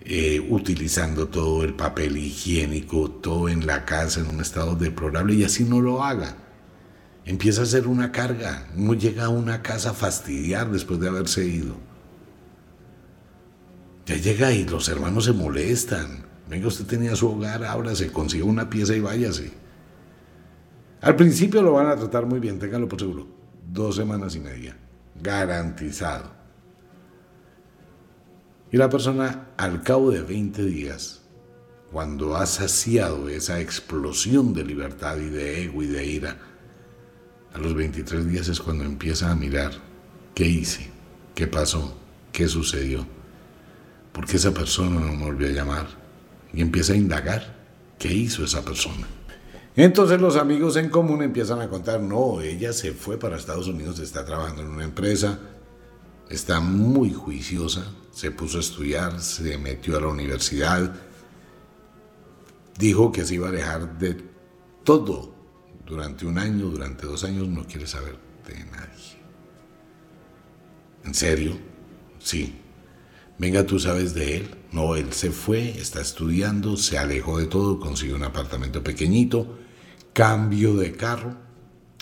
eh, 0.00 0.40
utilizando 0.48 1.26
todo 1.26 1.64
el 1.64 1.74
papel 1.74 2.16
higiénico, 2.16 3.10
todo 3.10 3.48
en 3.48 3.66
la 3.66 3.84
casa 3.84 4.20
en 4.20 4.28
un 4.28 4.40
estado 4.40 4.76
deplorable 4.76 5.34
y 5.34 5.42
así 5.42 5.64
no 5.64 5.80
lo 5.80 6.04
haga. 6.04 6.36
Empieza 7.24 7.62
a 7.62 7.66
ser 7.66 7.88
una 7.88 8.12
carga, 8.12 8.68
no 8.76 8.94
llega 8.94 9.24
a 9.24 9.28
una 9.28 9.60
casa 9.60 9.90
a 9.90 9.94
fastidiar 9.94 10.70
después 10.70 11.00
de 11.00 11.08
haberse 11.08 11.44
ido. 11.44 11.74
Ya 14.06 14.16
llega 14.16 14.52
y 14.52 14.66
los 14.66 14.88
hermanos 14.88 15.24
se 15.24 15.32
molestan. 15.32 16.26
Venga, 16.48 16.68
usted 16.68 16.86
tenía 16.86 17.16
su 17.16 17.28
hogar, 17.28 17.64
ahora 17.64 17.96
se 17.96 18.12
consigue 18.12 18.44
una 18.44 18.70
pieza 18.70 18.94
y 18.94 19.00
váyase. 19.00 19.50
Al 21.00 21.16
principio 21.16 21.60
lo 21.60 21.72
van 21.72 21.88
a 21.88 21.96
tratar 21.96 22.24
muy 22.24 22.38
bien, 22.38 22.60
téngalo 22.60 22.88
por 22.88 23.00
seguro 23.00 23.37
dos 23.72 23.96
semanas 23.96 24.34
y 24.34 24.40
media, 24.40 24.76
garantizado. 25.20 26.30
Y 28.70 28.76
la 28.76 28.88
persona 28.88 29.48
al 29.56 29.82
cabo 29.82 30.10
de 30.10 30.22
20 30.22 30.64
días, 30.64 31.22
cuando 31.90 32.36
ha 32.36 32.46
saciado 32.46 33.28
esa 33.28 33.60
explosión 33.60 34.52
de 34.52 34.64
libertad 34.64 35.16
y 35.16 35.30
de 35.30 35.64
ego 35.64 35.82
y 35.82 35.86
de 35.86 36.04
ira, 36.04 36.36
a 37.54 37.58
los 37.58 37.74
23 37.74 38.28
días 38.28 38.48
es 38.48 38.60
cuando 38.60 38.84
empieza 38.84 39.30
a 39.30 39.34
mirar 39.34 39.72
qué 40.34 40.46
hice, 40.46 40.90
qué 41.34 41.46
pasó, 41.46 41.96
qué 42.30 42.46
sucedió, 42.46 43.06
por 44.12 44.26
qué 44.26 44.36
esa 44.36 44.52
persona 44.52 45.00
no 45.00 45.12
me 45.12 45.24
volvió 45.24 45.48
a 45.48 45.52
llamar 45.52 45.86
y 46.52 46.60
empieza 46.60 46.92
a 46.92 46.96
indagar 46.96 47.56
qué 47.98 48.12
hizo 48.12 48.44
esa 48.44 48.62
persona. 48.62 49.06
Entonces 49.78 50.20
los 50.20 50.34
amigos 50.34 50.74
en 50.74 50.88
común 50.88 51.22
empiezan 51.22 51.60
a 51.60 51.68
contar, 51.68 52.00
no, 52.00 52.40
ella 52.40 52.72
se 52.72 52.90
fue 52.90 53.16
para 53.16 53.36
Estados 53.36 53.68
Unidos, 53.68 54.00
está 54.00 54.24
trabajando 54.24 54.62
en 54.62 54.70
una 54.70 54.82
empresa, 54.82 55.38
está 56.28 56.58
muy 56.58 57.12
juiciosa, 57.12 57.84
se 58.10 58.32
puso 58.32 58.56
a 58.56 58.60
estudiar, 58.60 59.20
se 59.20 59.56
metió 59.56 59.96
a 59.96 60.00
la 60.00 60.08
universidad, 60.08 60.92
dijo 62.76 63.12
que 63.12 63.24
se 63.24 63.36
iba 63.36 63.50
a 63.50 63.52
dejar 63.52 63.96
de 64.00 64.16
todo 64.82 65.32
durante 65.86 66.26
un 66.26 66.38
año, 66.38 66.70
durante 66.70 67.06
dos 67.06 67.22
años, 67.22 67.46
no 67.46 67.64
quiere 67.64 67.86
saber 67.86 68.18
de 68.48 68.54
nadie. 68.72 69.22
¿En 71.04 71.14
serio? 71.14 71.56
Sí. 72.18 72.52
Venga, 73.38 73.64
tú 73.64 73.78
sabes 73.78 74.12
de 74.12 74.38
él. 74.38 74.56
No, 74.72 74.96
él 74.96 75.12
se 75.12 75.30
fue, 75.30 75.70
está 75.78 76.00
estudiando, 76.00 76.76
se 76.76 76.98
alejó 76.98 77.38
de 77.38 77.46
todo, 77.46 77.78
consiguió 77.78 78.16
un 78.16 78.24
apartamento 78.24 78.82
pequeñito 78.82 79.66
cambio 80.12 80.74
de 80.74 80.92
carro, 80.92 81.34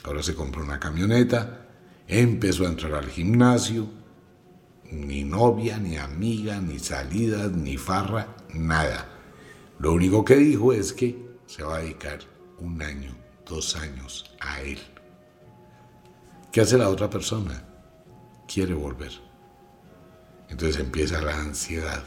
ahora 0.05 0.23
se 0.23 0.35
compró 0.35 0.63
una 0.63 0.81
camioneta, 0.81 1.67
empezó 2.09 2.65
a 2.65 2.69
entrar 2.69 2.95
al 2.95 3.09
gimnasio, 3.09 3.89
ni 4.91 5.25
novia, 5.25 5.79
ni 5.79 5.97
amiga, 5.97 6.61
ni 6.61 6.79
salidas, 6.79 7.53
ni 7.53 7.77
farra, 7.77 8.37
nada. 8.55 9.09
Lo 9.79 9.93
único 9.93 10.25
que 10.25 10.37
dijo 10.37 10.73
es 10.73 10.93
que 10.93 11.27
se 11.47 11.63
va 11.63 11.77
a 11.77 11.81
dedicar 11.81 12.21
un 12.59 12.81
año, 12.81 13.15
dos 13.45 13.77
años 13.77 14.35
a 14.41 14.61
él. 14.63 14.79
¿Qué 16.53 16.61
hace 16.63 16.79
la 16.79 16.89
otra 16.89 17.11
persona? 17.11 17.65
Quiere 18.47 18.75
volver. 18.75 19.13
Entonces 20.49 20.81
empieza 20.81 21.21
la 21.21 21.39
ansiedad. 21.39 22.03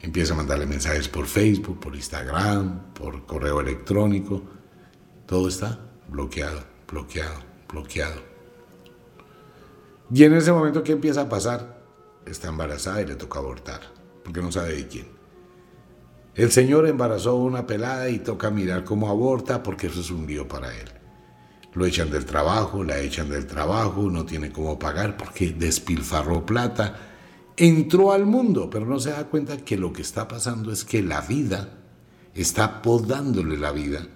Empieza 0.00 0.34
a 0.34 0.36
mandarle 0.36 0.66
mensajes 0.66 1.08
por 1.08 1.26
Facebook, 1.26 1.80
por 1.80 1.94
Instagram, 1.94 2.92
por 2.92 3.26
correo 3.26 3.60
electrónico 3.60 4.56
todo 5.26 5.48
está 5.48 5.80
bloqueado, 6.08 6.60
bloqueado, 6.88 7.40
bloqueado. 7.68 8.22
Y 10.12 10.22
en 10.22 10.34
ese 10.34 10.52
momento, 10.52 10.84
¿qué 10.84 10.92
empieza 10.92 11.22
a 11.22 11.28
pasar? 11.28 11.82
Está 12.24 12.48
embarazada 12.48 13.02
y 13.02 13.06
le 13.06 13.16
toca 13.16 13.40
abortar, 13.40 13.80
porque 14.22 14.40
no 14.40 14.52
sabe 14.52 14.74
de 14.74 14.86
quién. 14.86 15.08
El 16.36 16.52
Señor 16.52 16.86
embarazó 16.86 17.34
una 17.34 17.66
pelada 17.66 18.08
y 18.08 18.20
toca 18.20 18.50
mirar 18.50 18.84
cómo 18.84 19.08
aborta, 19.08 19.64
porque 19.64 19.88
eso 19.88 20.00
es 20.00 20.10
un 20.10 20.28
lío 20.28 20.46
para 20.46 20.72
él. 20.72 20.92
Lo 21.74 21.84
echan 21.84 22.10
del 22.10 22.24
trabajo, 22.24 22.84
la 22.84 23.00
echan 23.00 23.28
del 23.28 23.46
trabajo, 23.46 24.08
no 24.08 24.24
tiene 24.24 24.52
cómo 24.52 24.78
pagar 24.78 25.16
porque 25.16 25.52
despilfarró 25.52 26.46
plata. 26.46 27.15
Entró 27.56 28.12
al 28.12 28.26
mundo, 28.26 28.68
pero 28.68 28.84
no 28.84 29.00
se 29.00 29.10
da 29.10 29.24
cuenta 29.28 29.56
que 29.56 29.78
lo 29.78 29.92
que 29.92 30.02
está 30.02 30.28
pasando 30.28 30.70
es 30.72 30.84
que 30.84 31.02
la 31.02 31.22
vida 31.22 31.78
está 32.34 32.82
podándole 32.82 33.56
la 33.56 33.72
vida 33.72 34.06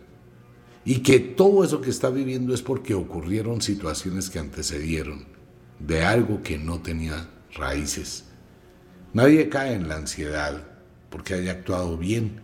y 0.85 0.99
que 0.99 1.21
todo 1.21 1.65
eso 1.65 1.81
que 1.81 1.91
está 1.91 2.11
viviendo 2.11 2.53
es 2.53 2.63
porque 2.63 2.95
ocurrieron 2.95 3.63
situaciones 3.63 4.29
que 4.29 4.39
antecedieron 4.39 5.25
de 5.79 6.03
algo 6.05 6.43
que 6.43 6.59
no 6.59 6.81
tenía 6.81 7.31
raíces. 7.55 8.25
Nadie 9.15 9.49
cae 9.49 9.73
en 9.73 9.89
la 9.89 9.97
ansiedad 9.97 10.63
porque 11.09 11.35
haya 11.35 11.53
actuado 11.53 11.97
bien. 11.97 12.41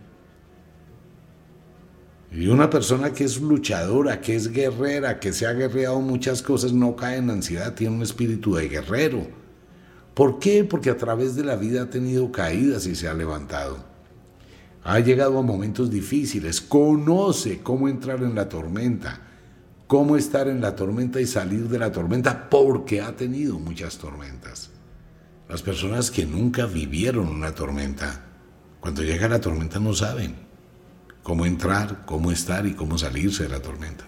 Y 2.31 2.47
una 2.47 2.69
persona 2.69 3.13
que 3.13 3.23
es 3.23 3.39
luchadora, 3.39 4.19
que 4.19 4.35
es 4.35 4.51
guerrera, 4.51 5.19
que 5.19 5.31
se 5.31 5.45
ha 5.47 5.53
guerreado 5.53 6.01
muchas 6.01 6.41
cosas, 6.41 6.73
no 6.73 6.95
cae 6.95 7.17
en 7.17 7.29
ansiedad, 7.29 7.73
tiene 7.73 7.95
un 7.95 8.01
espíritu 8.01 8.55
de 8.55 8.67
guerrero. 8.67 9.27
¿Por 10.17 10.39
qué? 10.39 10.65
Porque 10.65 10.89
a 10.89 10.97
través 10.97 11.35
de 11.35 11.45
la 11.45 11.55
vida 11.55 11.83
ha 11.83 11.89
tenido 11.89 12.31
caídas 12.31 12.87
y 12.87 12.95
se 12.95 13.07
ha 13.07 13.13
levantado 13.13 13.87
ha 14.87 15.01
llegado 15.01 15.37
a 15.37 15.41
momentos 15.41 15.91
difíciles, 15.91 16.61
conoce 16.61 17.59
cómo 17.61 17.89
entrar 17.89 18.23
en 18.23 18.35
la 18.35 18.47
tormenta, 18.47 19.19
cómo 19.85 20.15
estar 20.15 20.47
en 20.47 20.61
la 20.61 20.77
tormenta 20.77 21.19
y 21.19 21.27
salir 21.27 21.67
de 21.67 21.77
la 21.77 21.91
tormenta 21.91 22.49
porque 22.49 23.01
ha 23.01 23.13
tenido 23.13 23.59
muchas 23.59 23.97
tormentas. 23.97 24.69
Las 25.49 25.61
personas 25.61 26.09
que 26.09 26.25
nunca 26.25 26.65
vivieron 26.65 27.27
una 27.27 27.53
tormenta 27.53 28.23
Cuando 28.79 29.01
llega 29.01 29.27
la 29.27 29.41
tormenta 29.41 29.79
no 29.79 29.93
saben 29.93 30.35
cómo 31.21 31.45
entrar, 31.45 32.05
cómo 32.05 32.31
estar 32.31 32.65
y 32.65 32.73
cómo 32.73 32.97
salirse 32.97 33.43
de 33.43 33.49
la 33.49 33.61
tormenta. 33.61 34.05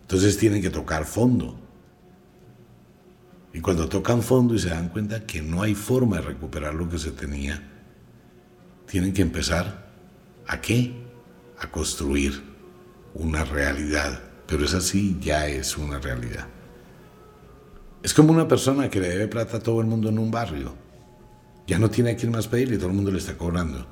Entonces 0.00 0.36
tienen 0.36 0.62
que 0.62 0.70
tocar 0.70 1.04
fondo. 1.04 1.60
Y 3.58 3.60
cuando 3.60 3.88
tocan 3.88 4.22
fondo 4.22 4.54
y 4.54 4.60
se 4.60 4.68
dan 4.68 4.88
cuenta 4.88 5.26
que 5.26 5.42
no 5.42 5.62
hay 5.62 5.74
forma 5.74 6.18
de 6.18 6.22
recuperar 6.22 6.74
lo 6.74 6.88
que 6.88 6.96
se 6.96 7.10
tenía, 7.10 7.60
tienen 8.86 9.12
que 9.12 9.22
empezar 9.22 9.90
a 10.46 10.60
qué? 10.60 10.94
A 11.58 11.68
construir 11.68 12.40
una 13.14 13.42
realidad. 13.42 14.22
Pero 14.46 14.64
esa 14.64 14.80
sí 14.80 15.18
ya 15.20 15.48
es 15.48 15.76
una 15.76 15.98
realidad. 15.98 16.46
Es 18.00 18.14
como 18.14 18.32
una 18.32 18.46
persona 18.46 18.88
que 18.88 19.00
le 19.00 19.08
debe 19.08 19.26
plata 19.26 19.56
a 19.56 19.60
todo 19.60 19.80
el 19.80 19.88
mundo 19.88 20.08
en 20.08 20.20
un 20.20 20.30
barrio. 20.30 20.76
Ya 21.66 21.80
no 21.80 21.90
tiene 21.90 22.10
a 22.10 22.16
quién 22.16 22.30
más 22.30 22.46
pedirle 22.46 22.76
y 22.76 22.78
todo 22.78 22.90
el 22.90 22.94
mundo 22.94 23.10
le 23.10 23.18
está 23.18 23.36
cobrando. 23.36 23.88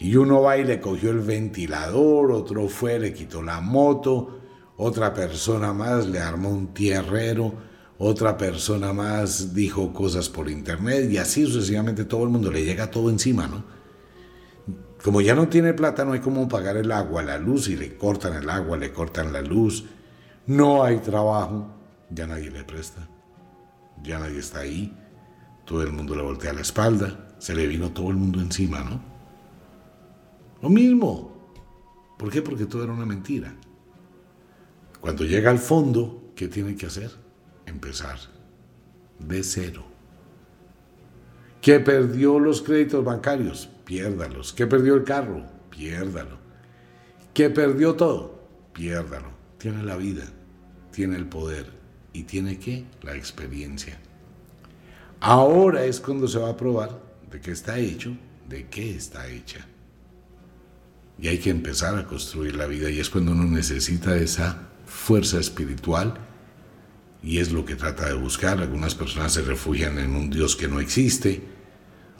Y 0.00 0.16
uno 0.16 0.42
va 0.42 0.58
y 0.58 0.64
le 0.64 0.80
cogió 0.80 1.10
el 1.10 1.20
ventilador, 1.20 2.32
otro 2.32 2.66
fue, 2.66 2.98
le 2.98 3.14
quitó 3.14 3.42
la 3.42 3.60
moto, 3.60 4.40
otra 4.76 5.14
persona 5.14 5.72
más 5.72 6.08
le 6.08 6.18
armó 6.18 6.48
un 6.48 6.74
tierrero, 6.74 7.75
otra 7.98 8.36
persona 8.36 8.92
más 8.92 9.54
dijo 9.54 9.92
cosas 9.92 10.28
por 10.28 10.50
internet 10.50 11.10
y 11.10 11.18
así 11.18 11.46
sucesivamente 11.46 12.04
todo 12.04 12.24
el 12.24 12.30
mundo 12.30 12.50
le 12.50 12.64
llega 12.64 12.90
todo 12.90 13.10
encima, 13.10 13.46
¿no? 13.46 13.64
Como 15.02 15.20
ya 15.20 15.34
no 15.34 15.48
tiene 15.48 15.72
plata, 15.72 16.04
no 16.04 16.12
hay 16.12 16.20
cómo 16.20 16.48
pagar 16.48 16.76
el 16.76 16.90
agua, 16.90 17.22
la 17.22 17.38
luz, 17.38 17.68
y 17.68 17.76
le 17.76 17.96
cortan 17.96 18.34
el 18.34 18.50
agua, 18.50 18.76
le 18.76 18.92
cortan 18.92 19.32
la 19.32 19.40
luz, 19.40 19.84
no 20.46 20.82
hay 20.82 20.98
trabajo, 20.98 21.68
ya 22.10 22.26
nadie 22.26 22.50
le 22.50 22.64
presta, 22.64 23.08
ya 24.02 24.18
nadie 24.18 24.40
está 24.40 24.60
ahí, 24.60 24.92
todo 25.64 25.82
el 25.82 25.92
mundo 25.92 26.16
le 26.16 26.22
voltea 26.22 26.52
la 26.52 26.62
espalda, 26.62 27.34
se 27.38 27.54
le 27.54 27.66
vino 27.66 27.92
todo 27.92 28.10
el 28.10 28.16
mundo 28.16 28.40
encima, 28.40 28.80
¿no? 28.80 29.00
Lo 30.60 30.68
mismo. 30.68 31.36
¿Por 32.18 32.30
qué? 32.30 32.42
Porque 32.42 32.66
todo 32.66 32.82
era 32.82 32.92
una 32.92 33.06
mentira. 33.06 33.54
Cuando 35.00 35.24
llega 35.24 35.50
al 35.50 35.58
fondo, 35.58 36.32
¿qué 36.34 36.48
tiene 36.48 36.74
que 36.74 36.86
hacer? 36.86 37.25
Empezar 37.66 38.18
de 39.18 39.42
cero. 39.42 39.84
¿Qué 41.60 41.80
perdió 41.80 42.38
los 42.38 42.62
créditos 42.62 43.04
bancarios? 43.04 43.68
piérdalos. 43.86 44.52
¿Qué 44.52 44.66
perdió 44.66 44.96
el 44.96 45.04
carro? 45.04 45.46
Piérdalo. 45.70 46.36
¿Qué 47.32 47.48
perdió 47.48 47.94
todo? 47.94 48.46
Piérdalo. 48.74 49.30
Tiene 49.56 49.82
la 49.82 49.96
vida, 49.96 50.24
tiene 50.90 51.16
el 51.16 51.26
poder 51.26 51.66
y 52.12 52.24
tiene 52.24 52.58
qué? 52.58 52.84
La 53.02 53.14
experiencia. 53.14 53.98
Ahora 55.20 55.84
es 55.84 56.00
cuando 56.00 56.28
se 56.28 56.38
va 56.38 56.50
a 56.50 56.56
probar 56.56 57.00
de 57.30 57.40
qué 57.40 57.52
está 57.52 57.78
hecho, 57.78 58.14
de 58.46 58.66
qué 58.66 58.94
está 58.94 59.28
hecha. 59.28 59.64
Y 61.18 61.28
hay 61.28 61.38
que 61.38 61.48
empezar 61.48 61.96
a 61.96 62.06
construir 62.06 62.56
la 62.56 62.66
vida 62.66 62.90
y 62.90 63.00
es 63.00 63.08
cuando 63.08 63.32
uno 63.32 63.44
necesita 63.44 64.16
esa 64.16 64.68
fuerza 64.84 65.38
espiritual 65.38 66.14
y 67.26 67.40
es 67.40 67.50
lo 67.50 67.64
que 67.64 67.74
trata 67.74 68.06
de 68.06 68.14
buscar. 68.14 68.60
Algunas 68.60 68.94
personas 68.94 69.32
se 69.32 69.42
refugian 69.42 69.98
en 69.98 70.14
un 70.14 70.30
Dios 70.30 70.54
que 70.54 70.68
no 70.68 70.78
existe, 70.78 71.42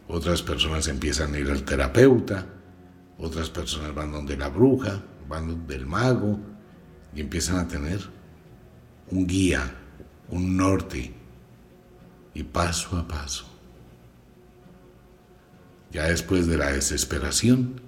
otras 0.08 0.42
personas 0.42 0.88
empiezan 0.88 1.32
a 1.32 1.38
ir 1.38 1.48
al 1.48 1.62
terapeuta, 1.62 2.44
otras 3.16 3.48
personas 3.48 3.94
van 3.94 4.10
donde 4.10 4.36
la 4.36 4.48
bruja, 4.48 5.00
van 5.28 5.46
donde 5.46 5.76
el 5.76 5.86
mago 5.86 6.40
y 7.14 7.20
empiezan 7.20 7.58
a 7.58 7.68
tener 7.68 8.00
un 9.12 9.28
guía, 9.28 9.76
un 10.28 10.56
norte 10.56 11.14
y 12.34 12.42
paso 12.42 12.96
a 12.96 13.06
paso. 13.06 13.46
Ya 15.92 16.06
después 16.06 16.48
de 16.48 16.58
la 16.58 16.72
desesperación 16.72 17.80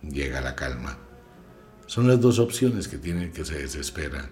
llega 0.00 0.40
la 0.40 0.54
calma. 0.54 0.96
Son 1.86 2.06
las 2.06 2.20
dos 2.20 2.38
opciones 2.38 2.86
que 2.86 2.98
tienen 2.98 3.32
que 3.32 3.44
se 3.44 3.58
desespera. 3.58 4.30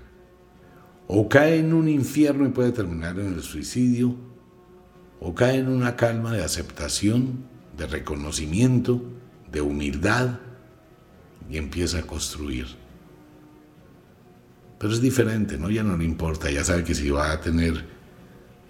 O 1.06 1.28
cae 1.28 1.58
en 1.58 1.72
un 1.72 1.88
infierno 1.88 2.46
y 2.46 2.50
puede 2.50 2.72
terminar 2.72 3.18
en 3.18 3.34
el 3.34 3.42
suicidio, 3.42 4.16
o 5.20 5.34
cae 5.34 5.58
en 5.58 5.68
una 5.68 5.96
calma 5.96 6.32
de 6.32 6.42
aceptación, 6.42 7.46
de 7.76 7.86
reconocimiento, 7.86 9.02
de 9.50 9.60
humildad 9.60 10.38
y 11.50 11.56
empieza 11.56 11.98
a 11.98 12.02
construir. 12.02 12.66
Pero 14.78 14.92
es 14.92 15.00
diferente, 15.00 15.56
¿no? 15.56 15.70
Ya 15.70 15.82
no 15.82 15.96
le 15.96 16.04
importa, 16.04 16.50
ya 16.50 16.64
sabe 16.64 16.84
que 16.84 16.94
si 16.94 17.10
va 17.10 17.32
a 17.32 17.40
tener 17.40 17.84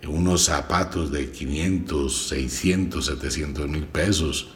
unos 0.07 0.44
zapatos 0.44 1.11
de 1.11 1.31
500, 1.31 2.29
600, 2.29 3.07
700 3.07 3.68
mil 3.68 3.87
pesos 3.87 4.51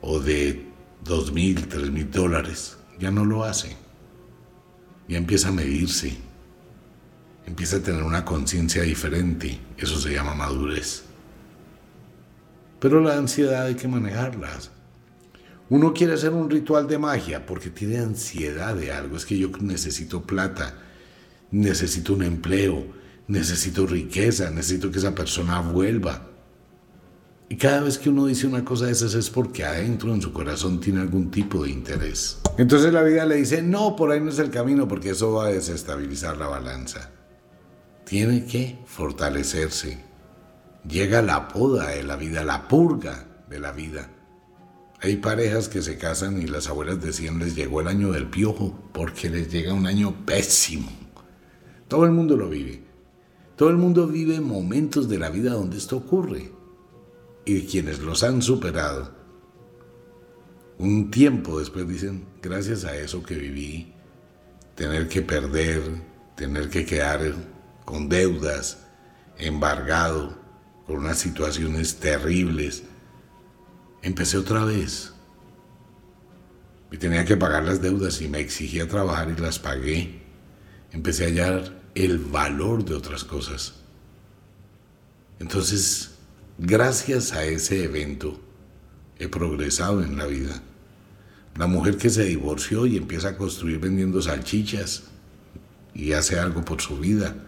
o 0.00 0.18
de 0.18 0.66
2 1.04 1.32
mil, 1.32 1.68
3 1.68 1.90
mil 1.90 2.10
dólares, 2.10 2.78
ya 2.98 3.10
no 3.10 3.24
lo 3.24 3.44
hace. 3.44 3.76
Ya 5.08 5.18
empieza 5.18 5.48
a 5.48 5.52
medirse, 5.52 6.16
empieza 7.48 7.78
a 7.78 7.80
tener 7.80 8.02
una 8.02 8.26
conciencia 8.26 8.82
diferente, 8.82 9.58
eso 9.78 9.98
se 9.98 10.12
llama 10.12 10.34
madurez. 10.34 11.02
Pero 12.78 13.00
la 13.00 13.16
ansiedad 13.16 13.64
hay 13.64 13.74
que 13.74 13.88
manejarlas. 13.88 14.70
Uno 15.70 15.94
quiere 15.94 16.12
hacer 16.12 16.30
un 16.30 16.50
ritual 16.50 16.86
de 16.86 16.98
magia 16.98 17.46
porque 17.46 17.70
tiene 17.70 17.98
ansiedad 17.98 18.76
de 18.76 18.92
algo. 18.92 19.16
Es 19.16 19.24
que 19.24 19.38
yo 19.38 19.48
necesito 19.60 20.22
plata, 20.22 20.74
necesito 21.50 22.12
un 22.12 22.22
empleo, 22.22 22.86
necesito 23.26 23.86
riqueza, 23.86 24.50
necesito 24.50 24.90
que 24.90 24.98
esa 24.98 25.14
persona 25.14 25.60
vuelva. 25.60 26.28
Y 27.48 27.56
cada 27.56 27.80
vez 27.80 27.96
que 27.96 28.10
uno 28.10 28.26
dice 28.26 28.46
una 28.46 28.62
cosa 28.62 28.86
de 28.86 28.92
esas 28.92 29.14
es 29.14 29.30
porque 29.30 29.64
adentro 29.64 30.12
en 30.12 30.20
su 30.20 30.34
corazón 30.34 30.80
tiene 30.80 31.00
algún 31.00 31.30
tipo 31.30 31.64
de 31.64 31.70
interés. 31.70 32.38
Entonces 32.58 32.92
la 32.92 33.02
vida 33.02 33.24
le 33.24 33.36
dice, 33.36 33.62
no, 33.62 33.96
por 33.96 34.10
ahí 34.10 34.20
no 34.20 34.28
es 34.28 34.38
el 34.38 34.50
camino 34.50 34.86
porque 34.86 35.10
eso 35.10 35.32
va 35.32 35.46
a 35.46 35.50
desestabilizar 35.50 36.36
la 36.36 36.46
balanza. 36.46 37.10
Tiene 38.08 38.46
que 38.46 38.78
fortalecerse, 38.86 39.98
llega 40.88 41.20
la 41.20 41.46
poda 41.46 41.90
de 41.90 42.02
la 42.02 42.16
vida, 42.16 42.42
la 42.42 42.66
purga 42.66 43.26
de 43.50 43.60
la 43.60 43.70
vida. 43.72 44.08
Hay 45.02 45.16
parejas 45.16 45.68
que 45.68 45.82
se 45.82 45.98
casan 45.98 46.40
y 46.40 46.46
las 46.46 46.68
abuelas 46.68 47.02
decían 47.02 47.38
les 47.38 47.54
llegó 47.54 47.82
el 47.82 47.88
año 47.88 48.10
del 48.12 48.26
piojo 48.26 48.74
porque 48.94 49.28
les 49.28 49.52
llega 49.52 49.74
un 49.74 49.86
año 49.86 50.24
pésimo. 50.24 50.90
Todo 51.86 52.06
el 52.06 52.12
mundo 52.12 52.34
lo 52.38 52.48
vive. 52.48 52.82
Todo 53.56 53.68
el 53.68 53.76
mundo 53.76 54.06
vive 54.06 54.40
momentos 54.40 55.06
de 55.10 55.18
la 55.18 55.28
vida 55.28 55.52
donde 55.52 55.76
esto 55.76 55.98
ocurre. 55.98 56.50
Y 57.44 57.66
quienes 57.66 57.98
los 57.98 58.22
han 58.22 58.40
superado, 58.40 59.12
un 60.78 61.10
tiempo 61.10 61.58
después 61.58 61.86
dicen, 61.86 62.24
gracias 62.40 62.86
a 62.86 62.96
eso 62.96 63.22
que 63.22 63.34
viví, 63.34 63.92
tener 64.76 65.08
que 65.08 65.20
perder, 65.20 65.82
tener 66.36 66.70
que 66.70 66.86
quedar 66.86 67.34
con 67.88 68.10
deudas, 68.10 68.84
embargado, 69.38 70.36
por 70.86 70.98
unas 70.98 71.16
situaciones 71.16 71.96
terribles, 71.96 72.82
empecé 74.02 74.36
otra 74.36 74.62
vez. 74.62 75.14
Y 76.92 76.98
tenía 76.98 77.24
que 77.24 77.38
pagar 77.38 77.64
las 77.64 77.80
deudas 77.80 78.20
y 78.20 78.28
me 78.28 78.40
exigía 78.40 78.86
trabajar 78.86 79.30
y 79.34 79.40
las 79.40 79.58
pagué. 79.58 80.20
Empecé 80.92 81.24
a 81.24 81.26
hallar 81.28 81.80
el 81.94 82.18
valor 82.18 82.84
de 82.84 82.94
otras 82.94 83.24
cosas. 83.24 83.76
Entonces, 85.38 86.10
gracias 86.58 87.32
a 87.32 87.46
ese 87.46 87.84
evento, 87.84 88.38
he 89.18 89.28
progresado 89.28 90.02
en 90.02 90.18
la 90.18 90.26
vida. 90.26 90.62
La 91.56 91.66
mujer 91.66 91.96
que 91.96 92.10
se 92.10 92.24
divorció 92.24 92.84
y 92.84 92.98
empieza 92.98 93.30
a 93.30 93.36
construir 93.38 93.78
vendiendo 93.78 94.20
salchichas 94.20 95.04
y 95.94 96.12
hace 96.12 96.38
algo 96.38 96.66
por 96.66 96.82
su 96.82 96.98
vida 96.98 97.46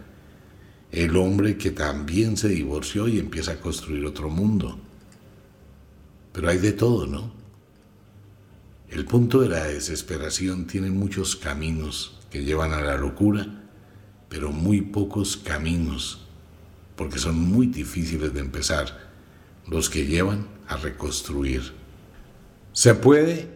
el 0.91 1.15
hombre 1.15 1.57
que 1.57 1.71
también 1.71 2.35
se 2.35 2.49
divorció 2.49 3.07
y 3.07 3.17
empieza 3.17 3.53
a 3.53 3.59
construir 3.59 4.05
otro 4.05 4.29
mundo. 4.29 4.77
Pero 6.33 6.49
hay 6.49 6.57
de 6.57 6.73
todo, 6.73 7.07
¿no? 7.07 7.31
El 8.89 9.05
punto 9.05 9.39
de 9.39 9.47
la 9.47 9.63
desesperación 9.63 10.67
tiene 10.67 10.91
muchos 10.91 11.37
caminos 11.37 12.19
que 12.29 12.43
llevan 12.43 12.73
a 12.73 12.81
la 12.81 12.97
locura, 12.97 13.63
pero 14.27 14.51
muy 14.51 14.81
pocos 14.81 15.37
caminos, 15.37 16.27
porque 16.97 17.19
son 17.19 17.39
muy 17.39 17.67
difíciles 17.67 18.33
de 18.33 18.41
empezar, 18.41 19.11
los 19.67 19.89
que 19.89 20.05
llevan 20.05 20.47
a 20.67 20.75
reconstruir. 20.75 21.71
¿Se 22.73 22.95
puede? 22.95 23.49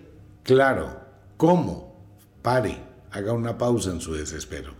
Claro. 0.43 1.01
¿Cómo? 1.35 2.01
Pare, 2.41 2.77
haga 3.11 3.33
una 3.33 3.57
pausa 3.57 3.91
en 3.91 3.99
su 3.99 4.13
desespero. 4.13 4.73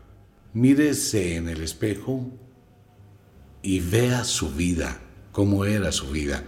Mírese 0.54 1.36
en 1.36 1.50
el 1.50 1.62
espejo 1.62 2.32
y 3.66 3.80
vea 3.80 4.24
su 4.24 4.52
vida, 4.52 5.02
cómo 5.32 5.66
era 5.66 5.92
su 5.92 6.12
vida. 6.12 6.44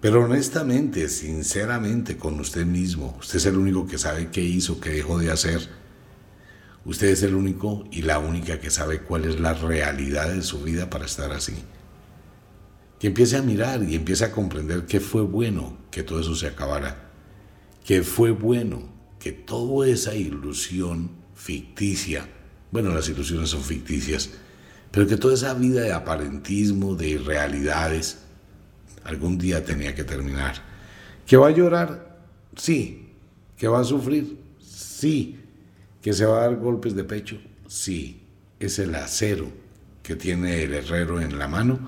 Pero 0.00 0.24
honestamente, 0.24 1.08
sinceramente, 1.08 2.16
con 2.16 2.40
usted 2.40 2.66
mismo, 2.66 3.16
usted 3.20 3.36
es 3.36 3.46
el 3.46 3.56
único 3.56 3.86
que 3.86 3.96
sabe 3.96 4.30
qué 4.32 4.42
hizo, 4.42 4.80
qué 4.80 4.90
dejó 4.90 5.18
de 5.18 5.30
hacer. 5.30 5.68
Usted 6.84 7.08
es 7.10 7.22
el 7.22 7.36
único 7.36 7.84
y 7.92 8.02
la 8.02 8.18
única 8.18 8.58
que 8.58 8.70
sabe 8.70 9.02
cuál 9.02 9.24
es 9.26 9.38
la 9.38 9.54
realidad 9.54 10.32
de 10.32 10.42
su 10.42 10.60
vida 10.60 10.90
para 10.90 11.04
estar 11.04 11.30
así. 11.30 11.54
que 12.98 13.06
empiece 13.06 13.36
a 13.36 13.42
mirar 13.42 13.84
y 13.84 13.94
empiece 13.94 14.24
a 14.24 14.32
comprender 14.32 14.86
que 14.86 14.98
fue 14.98 15.22
bueno 15.22 15.78
que 15.92 16.02
todo 16.02 16.20
eso 16.20 16.34
se 16.34 16.48
acabara, 16.48 17.12
que 17.84 18.02
fue 18.02 18.32
bueno 18.32 18.88
que 19.20 19.30
toda 19.30 19.86
esa 19.86 20.16
ilusión 20.16 21.12
ficticia, 21.36 22.28
bueno, 22.72 22.92
las 22.92 23.08
ilusiones 23.08 23.50
son 23.50 23.62
ficticias, 23.62 24.30
pero 24.90 25.06
que 25.06 25.16
toda 25.16 25.34
esa 25.34 25.54
vida 25.54 25.82
de 25.82 25.92
aparentismo, 25.92 26.94
de 26.94 27.08
irrealidades, 27.10 28.18
algún 29.04 29.38
día 29.38 29.64
tenía 29.64 29.94
que 29.94 30.04
terminar. 30.04 30.56
¿Que 31.26 31.36
va 31.36 31.48
a 31.48 31.52
llorar? 31.52 32.18
Sí. 32.56 33.10
¿Que 33.56 33.68
va 33.68 33.80
a 33.80 33.84
sufrir? 33.84 34.38
Sí. 34.60 35.38
¿Que 36.00 36.12
se 36.12 36.24
va 36.24 36.38
a 36.38 36.48
dar 36.48 36.56
golpes 36.56 36.94
de 36.94 37.04
pecho? 37.04 37.38
Sí. 37.66 38.22
Es 38.58 38.78
el 38.78 38.94
acero 38.94 39.48
que 40.02 40.16
tiene 40.16 40.62
el 40.62 40.74
herrero 40.74 41.20
en 41.20 41.38
la 41.38 41.48
mano 41.48 41.78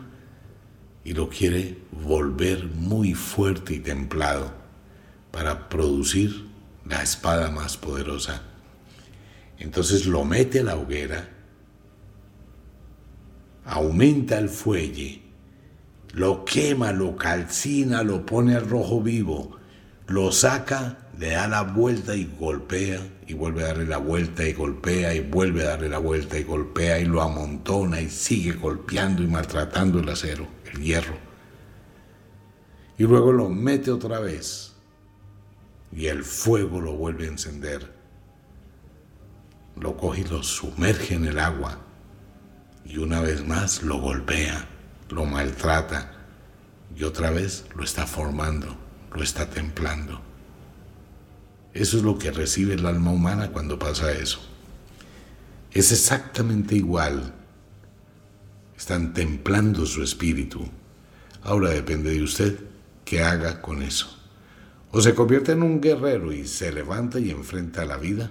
y 1.05 1.15
lo 1.15 1.29
quiere 1.31 1.79
volver 2.05 2.67
muy 2.67 3.15
fuerte 3.15 3.75
y 3.75 3.81
templado 3.81 4.53
para 5.31 5.69
producir 5.69 6.47
la 6.87 7.03
espada 7.03 7.51
más 7.51 7.77
poderosa. 7.77 8.43
Entonces 9.59 10.07
lo 10.07 10.25
mete 10.25 10.61
a 10.61 10.65
la 10.65 10.77
hoguera, 10.77 11.30
aumenta 13.71 14.37
el 14.37 14.49
fuelle, 14.49 15.23
lo 16.13 16.45
quema, 16.45 16.91
lo 16.91 17.15
calcina, 17.15 18.03
lo 18.03 18.27
pone 18.27 18.57
al 18.57 18.69
rojo 18.69 19.01
vivo, 19.01 19.59
lo 20.09 20.33
saca, 20.33 20.99
le 21.17 21.31
da 21.31 21.47
la 21.47 21.63
vuelta 21.63 22.17
y 22.17 22.29
golpea, 22.37 23.01
y 23.29 23.35
vuelve 23.35 23.63
a 23.63 23.69
darle 23.69 23.87
la 23.87 23.99
vuelta 23.99 24.45
y 24.45 24.55
golpea, 24.55 25.15
y 25.15 25.21
vuelve 25.21 25.63
a 25.63 25.69
darle 25.69 25.89
la 25.89 25.99
vuelta 25.99 26.37
y 26.37 26.43
golpea, 26.43 26.99
y 26.99 27.05
lo 27.05 27.23
amontona 27.23 28.01
y 28.01 28.11
sigue 28.11 28.55
golpeando 28.55 29.23
y 29.23 29.29
maltratando 29.29 30.01
el 30.01 30.09
acero, 30.09 30.49
el 30.73 30.83
hierro. 30.83 31.15
Y 32.99 33.05
luego 33.05 33.31
lo 33.31 33.49
mete 33.49 33.93
otra 33.93 34.19
vez, 34.19 34.75
y 35.93 36.07
el 36.07 36.25
fuego 36.25 36.81
lo 36.81 36.95
vuelve 36.95 37.27
a 37.27 37.29
encender. 37.29 37.93
Lo 39.77 39.97
coge 39.97 40.23
y 40.23 40.25
lo 40.25 40.43
sumerge 40.43 41.15
en 41.15 41.27
el 41.27 41.39
agua, 41.39 41.79
y 42.85 42.99
una 42.99 43.21
vez 43.21 43.47
más 43.47 43.83
lo 43.83 43.99
golpea 43.99 44.67
lo 45.13 45.25
maltrata 45.25 46.13
y 46.97 47.05
otra 47.05 47.31
vez 47.31 47.65
lo 47.75 47.85
está 47.85 48.07
formando, 48.07 48.77
lo 49.15 49.23
está 49.23 49.49
templando. 49.49 50.21
Eso 51.73 51.99
es 51.99 52.03
lo 52.03 52.19
que 52.19 52.31
recibe 52.31 52.75
el 52.75 52.87
alma 52.87 53.13
humana 53.13 53.51
cuando 53.53 53.79
pasa 53.79 54.13
eso. 54.13 54.41
Es 55.71 55.93
exactamente 55.93 56.75
igual. 56.75 57.33
Están 58.77 59.15
templando 59.15 59.87
su 59.87 60.03
espíritu. 60.03 60.69
Ahora 61.43 61.71
depende 61.71 62.13
de 62.13 62.23
usted 62.23 62.59
qué 63.05 63.23
haga 63.23 63.63
con 63.63 63.83
eso. 63.83 64.17
O 64.91 65.01
se 65.01 65.15
convierte 65.15 65.53
en 65.53 65.63
un 65.63 65.81
guerrero 65.81 66.33
y 66.33 66.47
se 66.47 66.73
levanta 66.73 67.21
y 67.21 67.31
enfrenta 67.31 67.83
a 67.83 67.87
la 67.87 67.97
vida, 67.97 68.31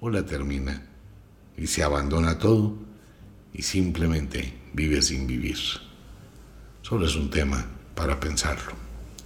o 0.00 0.08
la 0.08 0.24
termina 0.24 0.86
y 1.56 1.66
se 1.66 1.82
abandona 1.82 2.38
todo 2.38 2.89
y 3.52 3.62
simplemente 3.62 4.54
vive 4.72 5.02
sin 5.02 5.26
vivir. 5.26 5.58
Solo 6.82 7.06
es 7.06 7.14
un 7.16 7.30
tema 7.30 7.66
para 7.94 8.18
pensarlo. 8.18 8.72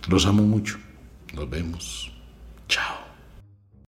Los 0.08 0.26
amo 0.26 0.42
mucho. 0.42 0.78
Nos 1.34 1.48
vemos. 1.48 2.12
Chao. 2.68 3.03